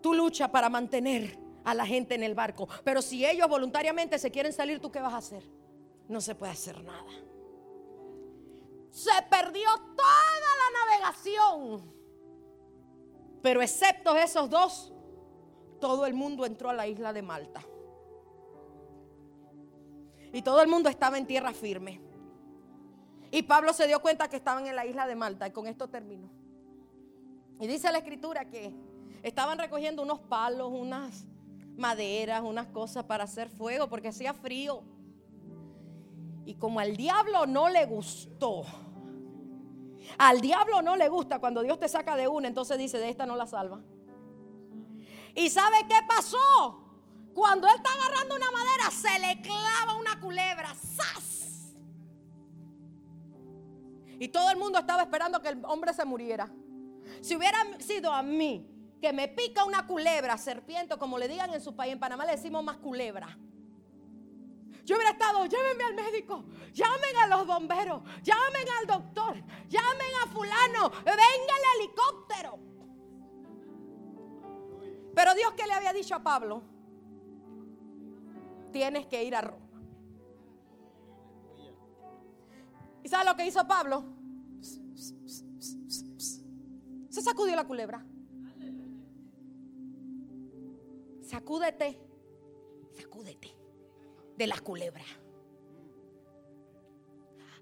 Tú 0.00 0.14
lucha 0.14 0.50
para 0.50 0.70
mantener 0.70 1.38
a 1.64 1.74
la 1.74 1.84
gente 1.86 2.14
en 2.14 2.22
el 2.22 2.34
barco, 2.34 2.66
pero 2.82 3.02
si 3.02 3.24
ellos 3.24 3.46
voluntariamente 3.48 4.18
se 4.18 4.30
quieren 4.30 4.52
salir, 4.52 4.80
¿tú 4.80 4.90
qué 4.90 5.00
vas 5.00 5.12
a 5.12 5.18
hacer? 5.18 5.44
No 6.12 6.20
se 6.20 6.34
puede 6.34 6.52
hacer 6.52 6.84
nada. 6.84 7.10
Se 8.90 9.10
perdió 9.30 9.66
toda 9.96 10.34
la 10.60 11.00
navegación, 11.00 11.90
pero 13.40 13.62
excepto 13.62 14.14
esos 14.14 14.50
dos, 14.50 14.92
todo 15.80 16.04
el 16.04 16.12
mundo 16.12 16.44
entró 16.44 16.68
a 16.68 16.74
la 16.74 16.86
isla 16.86 17.14
de 17.14 17.22
Malta. 17.22 17.62
Y 20.34 20.42
todo 20.42 20.60
el 20.60 20.68
mundo 20.68 20.90
estaba 20.90 21.16
en 21.16 21.26
tierra 21.26 21.54
firme. 21.54 22.02
Y 23.30 23.44
Pablo 23.44 23.72
se 23.72 23.86
dio 23.86 24.02
cuenta 24.02 24.28
que 24.28 24.36
estaban 24.36 24.66
en 24.66 24.76
la 24.76 24.84
isla 24.84 25.06
de 25.06 25.16
Malta. 25.16 25.48
Y 25.48 25.50
con 25.52 25.66
esto 25.66 25.88
termino. 25.88 26.28
Y 27.58 27.66
dice 27.66 27.90
la 27.90 27.98
escritura 27.98 28.50
que 28.50 28.74
estaban 29.22 29.58
recogiendo 29.58 30.02
unos 30.02 30.20
palos, 30.20 30.70
unas 30.70 31.24
maderas, 31.78 32.42
unas 32.42 32.66
cosas 32.66 33.04
para 33.04 33.24
hacer 33.24 33.48
fuego 33.48 33.88
porque 33.88 34.08
hacía 34.08 34.34
frío. 34.34 34.84
Y 36.44 36.54
como 36.54 36.80
al 36.80 36.96
diablo 36.96 37.46
no 37.46 37.68
le 37.68 37.86
gustó, 37.86 38.64
al 40.18 40.40
diablo 40.40 40.82
no 40.82 40.96
le 40.96 41.08
gusta 41.08 41.38
cuando 41.38 41.62
Dios 41.62 41.78
te 41.78 41.88
saca 41.88 42.16
de 42.16 42.28
una, 42.28 42.48
entonces 42.48 42.78
dice, 42.78 42.98
de 42.98 43.08
esta 43.08 43.26
no 43.26 43.36
la 43.36 43.46
salva. 43.46 43.80
¿Y 45.34 45.48
sabe 45.48 45.86
qué 45.88 45.98
pasó? 46.06 46.82
Cuando 47.34 47.66
él 47.66 47.74
está 47.76 47.90
agarrando 47.92 48.36
una 48.36 48.50
madera, 48.50 48.90
se 48.90 49.18
le 49.18 49.40
clava 49.40 49.98
una 49.98 50.20
culebra. 50.20 50.74
¡Sas! 50.74 51.74
Y 54.18 54.28
todo 54.28 54.50
el 54.50 54.58
mundo 54.58 54.78
estaba 54.78 55.02
esperando 55.02 55.40
que 55.40 55.48
el 55.48 55.64
hombre 55.64 55.94
se 55.94 56.04
muriera. 56.04 56.52
Si 57.20 57.34
hubiera 57.34 57.58
sido 57.80 58.12
a 58.12 58.22
mí 58.22 58.68
que 59.00 59.12
me 59.12 59.28
pica 59.28 59.64
una 59.64 59.86
culebra, 59.86 60.36
serpiente, 60.38 60.96
como 60.96 61.18
le 61.18 61.26
digan 61.26 61.52
en 61.52 61.60
su 61.60 61.74
país, 61.74 61.92
en 61.92 61.98
Panamá 61.98 62.24
le 62.24 62.32
decimos 62.32 62.62
más 62.62 62.76
culebra. 62.76 63.36
Yo 64.84 64.96
hubiera 64.96 65.12
estado, 65.12 65.46
llévenme 65.46 65.84
al 65.84 65.94
médico, 65.94 66.44
llamen 66.72 67.16
a 67.22 67.26
los 67.28 67.46
bomberos, 67.46 68.02
llamen 68.22 68.68
al 68.80 68.86
doctor, 68.86 69.34
llamen 69.68 70.14
a 70.22 70.26
fulano, 70.26 70.90
venga 71.04 71.54
el 71.58 71.80
helicóptero. 71.80 72.58
Pero 75.14 75.34
Dios 75.34 75.52
que 75.52 75.66
le 75.66 75.72
había 75.74 75.92
dicho 75.92 76.16
a 76.16 76.22
Pablo, 76.22 76.62
tienes 78.72 79.06
que 79.06 79.22
ir 79.22 79.36
a 79.36 79.42
Roma. 79.42 79.68
¿Y 83.04 83.08
sabe 83.08 83.24
lo 83.24 83.36
que 83.36 83.46
hizo 83.46 83.66
Pablo? 83.66 84.04
Se 87.08 87.22
sacudió 87.22 87.54
la 87.54 87.66
culebra. 87.66 88.04
Sacúdete, 91.22 92.00
sacúdete 92.90 93.61
de 94.36 94.46
la 94.46 94.58
culebra. 94.58 95.04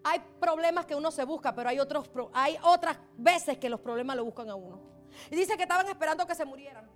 Hay 0.03 0.21
problemas 0.41 0.87
que 0.87 0.95
uno 0.95 1.11
se 1.11 1.25
busca, 1.25 1.55
pero 1.55 1.69
hay, 1.69 1.79
otros, 1.79 2.11
hay 2.33 2.57
otras 2.63 2.99
veces 3.17 3.59
que 3.59 3.69
los 3.69 3.81
problemas 3.81 4.17
lo 4.17 4.25
buscan 4.25 4.49
a 4.49 4.55
uno. 4.55 4.81
Y 5.31 5.37
dice 5.37 5.57
que 5.57 5.65
estaban 5.65 5.87
esperando 5.89 6.27
que 6.27 6.35
se 6.35 6.45
murieran. 6.45 6.89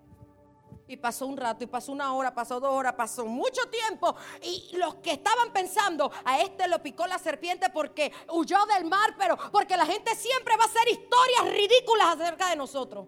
Y 0.87 0.97
pasó 0.99 1.27
un 1.27 1.37
rato, 1.37 1.65
y 1.65 1.67
pasó 1.67 1.93
una 1.93 2.13
hora, 2.15 2.35
pasó 2.35 2.61
dos 2.61 2.73
horas, 2.73 2.93
pasó 2.93 3.25
mucho 3.25 3.69
tiempo. 3.71 4.15
Y 4.43 4.77
los 4.77 4.97
que 4.97 5.13
estaban 5.13 5.53
pensando, 5.53 6.11
a 6.25 6.41
este 6.41 6.69
lo 6.69 6.83
picó 6.83 7.07
la 7.07 7.19
serpiente 7.19 7.71
porque 7.71 8.13
huyó 8.31 8.59
del 8.67 8.85
mar, 8.85 9.15
pero 9.19 9.37
porque 9.51 9.77
la 9.77 9.87
gente 9.87 10.15
siempre 10.15 10.57
va 10.57 10.65
a 10.65 10.67
hacer 10.67 10.89
historias 10.89 11.55
ridículas 11.55 12.17
acerca 12.17 12.51
de 12.51 12.57
nosotros. 12.57 13.07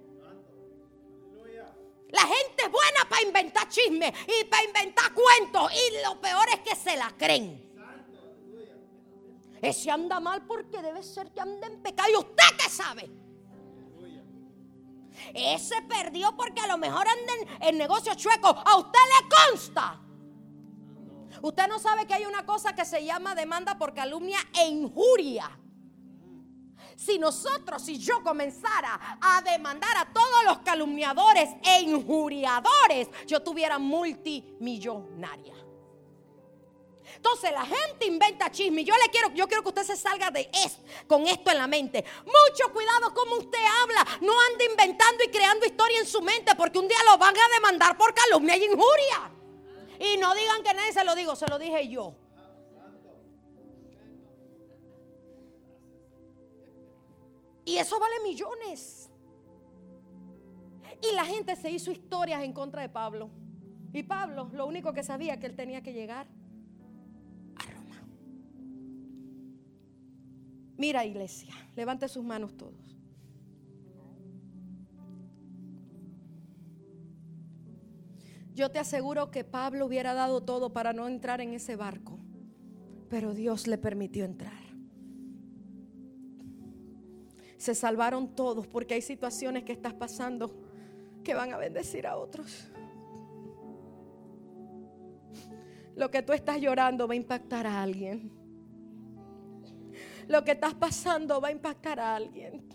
La 2.17 2.23
gente 2.23 2.62
es 2.64 2.71
buena 2.71 3.07
para 3.11 3.23
inventar 3.23 3.69
chismes 3.69 4.11
y 4.27 4.45
para 4.45 4.64
inventar 4.64 5.12
cuentos. 5.12 5.71
Y 5.73 6.03
lo 6.03 6.19
peor 6.19 6.49
es 6.49 6.61
que 6.61 6.75
se 6.75 6.97
la 6.97 7.11
creen. 7.11 7.62
Ese 9.61 9.91
anda 9.91 10.19
mal 10.19 10.47
porque 10.47 10.81
debe 10.81 11.03
ser 11.03 11.31
que 11.33 11.41
anda 11.41 11.67
en 11.67 11.83
pecado. 11.83 12.09
¿Y 12.11 12.17
usted 12.17 12.57
qué 12.59 12.71
sabe? 12.71 13.11
Ese 15.35 15.83
perdió 15.83 16.35
porque 16.37 16.62
a 16.62 16.67
lo 16.69 16.79
mejor 16.79 17.07
anda 17.07 17.33
en, 17.61 17.77
negocio 17.77 18.14
chueco. 18.14 18.49
A 18.49 18.77
usted 18.79 18.99
le 18.99 19.29
consta. 19.51 20.01
Usted 21.43 21.69
no 21.69 21.79
sabe 21.79 22.07
que 22.07 22.14
hay 22.14 22.25
una 22.25 22.47
cosa 22.47 22.75
que 22.75 22.87
se 22.87 23.05
llama 23.05 23.35
demanda 23.35 23.77
por 23.77 23.93
calumnia 23.93 24.39
e 24.59 24.69
injuria. 24.69 25.59
Si 26.97 27.18
nosotros, 27.18 27.82
si 27.82 27.99
yo 27.99 28.22
comenzara 28.22 29.18
a 29.20 29.42
demandar 29.42 29.97
a 29.99 30.12
todos 30.12 30.44
los 30.47 30.59
calumniadores 30.61 31.51
e 31.62 31.82
injuriadores, 31.82 33.09
yo 33.26 33.42
tuviera 33.42 33.78
multimillonaria. 33.78 35.55
Entonces 37.16 37.53
la 37.53 37.64
gente 37.64 38.07
inventa 38.07 38.51
chisme. 38.51 38.82
Yo 38.82 38.94
le 38.94 39.11
quiero, 39.11 39.32
yo 39.34 39.47
quiero 39.47 39.62
que 39.62 39.68
usted 39.68 39.84
se 39.84 39.97
salga 39.97 40.30
de 40.30 40.51
esto, 40.53 40.82
con 41.07 41.26
esto 41.26 41.51
en 41.51 41.59
la 41.59 41.66
mente. 41.66 42.05
Mucho 42.24 42.72
cuidado 42.72 43.12
como 43.14 43.36
usted 43.36 43.59
habla. 43.82 44.07
No 44.22 44.32
ande 44.53 44.64
inventando 44.64 45.22
y 45.24 45.28
creando 45.28 45.66
historia 45.66 45.99
en 45.99 46.07
su 46.07 46.22
mente 46.22 46.55
porque 46.55 46.78
un 46.78 46.88
día 46.88 46.99
lo 47.11 47.18
van 47.18 47.34
a 47.36 47.55
demandar 47.55 47.97
por 47.97 48.14
calumnia 48.14 48.57
y 48.57 48.64
injuria. 48.64 49.30
Y 49.99 50.16
no 50.18 50.34
digan 50.34 50.62
que 50.62 50.74
nadie 50.74 50.92
se 50.92 51.05
lo 51.05 51.14
digo, 51.14 51.36
se 51.36 51.47
lo 51.47 51.59
dije 51.59 51.88
yo. 51.88 52.14
Y 57.77 57.79
eso 57.79 58.01
vale 58.01 58.14
millones. 58.24 59.11
Y 61.03 61.14
la 61.14 61.27
gente 61.27 61.55
se 61.57 61.70
hizo 61.70 61.91
historias 61.91 62.43
en 62.43 62.55
contra 62.55 62.81
de 62.81 62.89
Pablo. 62.89 63.29
Y 63.93 64.03
Pablo 64.03 64.49
lo 64.55 64.66
único 64.66 64.95
que 64.95 65.03
sabía 65.03 65.39
que 65.39 65.45
él 65.45 65.55
tenía 65.55 65.83
que 65.83 65.93
llegar 65.93 66.27
a 67.55 67.70
Roma. 67.70 68.03
Mira 70.79 71.05
iglesia, 71.05 71.53
levante 71.77 72.09
sus 72.09 72.24
manos 72.24 72.57
todos. 72.57 72.97
Yo 78.55 78.70
te 78.70 78.79
aseguro 78.79 79.31
que 79.31 79.45
Pablo 79.45 79.85
hubiera 79.85 80.14
dado 80.14 80.43
todo 80.43 80.72
para 80.72 80.95
no 80.95 81.09
entrar 81.09 81.43
en 81.43 81.53
ese 81.53 81.77
barco, 81.77 82.18
pero 83.11 83.35
Dios 83.35 83.66
le 83.66 83.77
permitió 83.77 84.24
entrar. 84.24 84.56
Se 87.67 87.75
salvaron 87.75 88.29
todos 88.29 88.69
porque 88.69 88.95
hay 88.95 89.03
situaciones 89.03 89.64
que 89.64 89.73
estás 89.73 89.93
pasando 89.93 90.55
que 91.25 91.35
van 91.35 91.53
a 91.53 91.57
bendecir 91.57 92.07
a 92.07 92.17
otros. 92.17 92.69
Lo 95.97 96.09
que 96.09 96.23
tú 96.23 96.33
estás 96.33 96.61
llorando 96.61 97.09
va 97.09 97.14
a 97.14 97.17
impactar 97.17 97.67
a 97.67 97.83
alguien. 97.83 98.31
Lo 100.29 100.45
que 100.45 100.53
estás 100.53 100.75
pasando 100.75 101.41
va 101.41 101.49
a 101.49 101.51
impactar 101.51 101.99
a 101.99 102.14
alguien. 102.14 102.69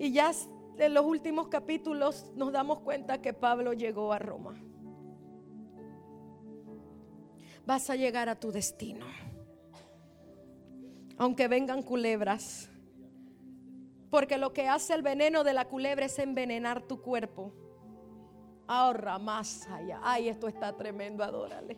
Y 0.00 0.10
ya 0.10 0.32
en 0.76 0.92
los 0.92 1.06
últimos 1.06 1.46
capítulos 1.46 2.32
nos 2.34 2.50
damos 2.50 2.80
cuenta 2.80 3.22
que 3.22 3.32
Pablo 3.32 3.74
llegó 3.74 4.12
a 4.12 4.18
Roma. 4.18 4.60
Vas 7.64 7.88
a 7.90 7.94
llegar 7.94 8.28
a 8.28 8.34
tu 8.34 8.50
destino. 8.50 9.06
Aunque 11.20 11.48
vengan 11.48 11.82
culebras. 11.82 12.70
Porque 14.10 14.38
lo 14.38 14.54
que 14.54 14.68
hace 14.68 14.94
el 14.94 15.02
veneno 15.02 15.44
de 15.44 15.52
la 15.52 15.66
culebra 15.66 16.06
es 16.06 16.18
envenenar 16.18 16.80
tu 16.80 17.02
cuerpo. 17.02 17.52
Ahorra 18.66 19.18
más 19.18 19.68
allá. 19.68 20.00
Ay, 20.02 20.30
esto 20.30 20.48
está 20.48 20.74
tremendo, 20.78 21.22
adórale. 21.22 21.76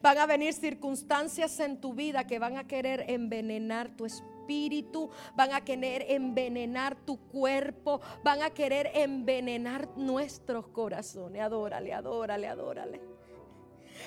Van 0.00 0.16
a 0.16 0.24
venir 0.24 0.54
circunstancias 0.54 1.60
en 1.60 1.82
tu 1.82 1.92
vida 1.92 2.26
que 2.26 2.38
van 2.38 2.56
a 2.56 2.66
querer 2.66 3.04
envenenar 3.08 3.94
tu 3.94 4.06
espíritu, 4.06 5.10
van 5.34 5.52
a 5.52 5.62
querer 5.62 6.06
envenenar 6.08 6.96
tu 6.96 7.18
cuerpo, 7.28 8.00
van 8.24 8.40
a 8.40 8.48
querer 8.48 8.90
envenenar 8.94 9.86
nuestros 9.98 10.68
corazones. 10.68 11.42
Adórale, 11.42 11.92
adórale, 11.92 12.48
adórale. 12.48 13.15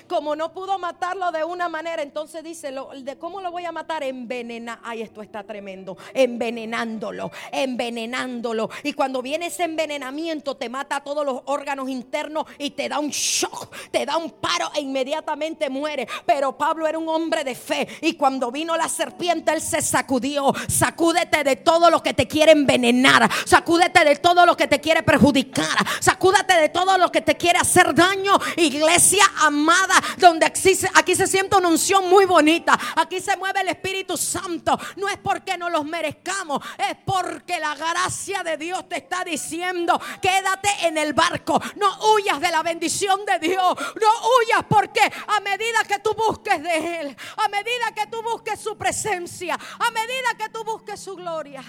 Como 0.08 0.36
no 0.36 0.52
pudo 0.52 0.78
matarlo 0.78 1.30
de 1.32 1.44
una 1.44 1.68
manera, 1.68 2.02
entonces 2.02 2.42
dice, 2.42 2.74
¿cómo 3.18 3.40
lo 3.40 3.50
voy 3.50 3.64
a 3.64 3.72
matar? 3.72 4.02
Envenena. 4.02 4.80
Ay, 4.82 5.02
esto 5.02 5.22
está 5.22 5.42
tremendo. 5.42 5.96
Envenenándolo, 6.14 7.30
envenenándolo. 7.52 8.70
Y 8.82 8.92
cuando 8.92 9.22
viene 9.22 9.46
ese 9.46 9.64
envenenamiento, 9.64 10.56
te 10.56 10.68
mata 10.68 11.00
todos 11.00 11.24
los 11.24 11.42
órganos 11.46 11.88
internos 11.88 12.46
y 12.58 12.70
te 12.70 12.88
da 12.88 12.98
un 12.98 13.10
shock, 13.10 13.74
te 13.90 14.06
da 14.06 14.16
un 14.16 14.30
paro 14.30 14.70
e 14.74 14.80
inmediatamente 14.80 15.70
muere. 15.70 16.06
Pero 16.26 16.56
Pablo 16.56 16.86
era 16.86 16.98
un 16.98 17.08
hombre 17.08 17.44
de 17.44 17.54
fe. 17.54 17.88
Y 18.02 18.14
cuando 18.14 18.50
vino 18.50 18.76
la 18.76 18.88
serpiente, 18.88 19.52
él 19.52 19.60
se 19.60 19.82
sacudió. 19.82 20.52
Sacúdete 20.68 21.44
de 21.44 21.56
todo 21.56 21.90
lo 21.90 22.02
que 22.02 22.14
te 22.14 22.26
quiere 22.26 22.52
envenenar. 22.52 23.30
Sacúdete 23.44 24.04
de 24.04 24.16
todo 24.16 24.46
lo 24.46 24.56
que 24.56 24.66
te 24.66 24.80
quiere 24.80 25.02
perjudicar. 25.02 25.86
Sacúdete 26.00 26.54
de 26.54 26.68
todo 26.68 26.98
lo 26.98 27.10
que 27.10 27.20
te 27.20 27.36
quiere 27.36 27.58
hacer 27.58 27.94
daño. 27.94 28.38
Iglesia 28.56 29.24
amada 29.40 29.89
donde 30.18 30.46
existe, 30.46 30.90
aquí 30.94 31.14
se 31.14 31.26
siente 31.26 31.56
una 31.56 31.68
unción 31.68 32.08
muy 32.08 32.24
bonita. 32.24 32.78
Aquí 32.96 33.20
se 33.20 33.36
mueve 33.36 33.60
el 33.60 33.68
Espíritu 33.68 34.16
Santo. 34.16 34.78
No 34.96 35.08
es 35.08 35.18
porque 35.18 35.56
no 35.56 35.70
los 35.70 35.84
merezcamos, 35.84 36.64
es 36.78 36.96
porque 37.04 37.58
la 37.58 37.74
gracia 37.74 38.42
de 38.42 38.56
Dios 38.56 38.88
te 38.88 38.98
está 38.98 39.24
diciendo, 39.24 40.00
quédate 40.20 40.68
en 40.82 40.98
el 40.98 41.12
barco. 41.12 41.60
No 41.76 42.12
huyas 42.14 42.40
de 42.40 42.50
la 42.50 42.62
bendición 42.62 43.24
de 43.24 43.38
Dios. 43.38 43.74
No 43.78 44.10
huyas 44.38 44.64
porque 44.68 45.00
a 45.26 45.40
medida 45.40 45.84
que 45.86 45.98
tú 45.98 46.14
busques 46.14 46.62
de 46.62 47.00
Él, 47.00 47.16
a 47.36 47.48
medida 47.48 47.92
que 47.94 48.06
tú 48.06 48.22
busques 48.22 48.60
su 48.60 48.76
presencia, 48.76 49.54
a 49.54 49.90
medida 49.90 50.36
que 50.38 50.48
tú 50.48 50.64
busques 50.64 51.00
su 51.00 51.16
gloria. 51.16 51.62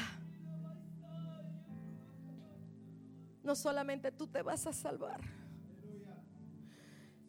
No 3.44 3.56
solamente 3.56 4.12
tú 4.12 4.28
te 4.28 4.44
vas 4.44 4.68
a 4.68 4.74
salvar 4.74 5.41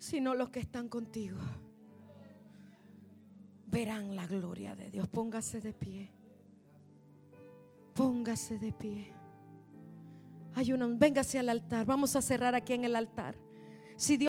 sino 0.02 0.34
los 0.34 0.50
que 0.50 0.58
están 0.58 0.88
contigo 0.88 1.38
verán 3.66 4.16
la 4.16 4.26
gloria 4.26 4.74
de 4.74 4.90
Dios. 4.90 5.06
Póngase 5.06 5.60
de 5.60 5.72
pie. 5.72 6.10
Póngase 7.94 8.58
de 8.58 8.72
pie. 8.72 9.12
Hay 10.54 10.72
uno, 10.72 10.88
véngase 10.98 11.38
al 11.38 11.48
altar. 11.50 11.86
Vamos 11.86 12.16
a 12.16 12.20
cerrar 12.20 12.56
aquí 12.56 12.72
en 12.72 12.84
el 12.84 12.96
altar. 12.96 13.36
Si 13.96 14.16
Dios 14.16 14.28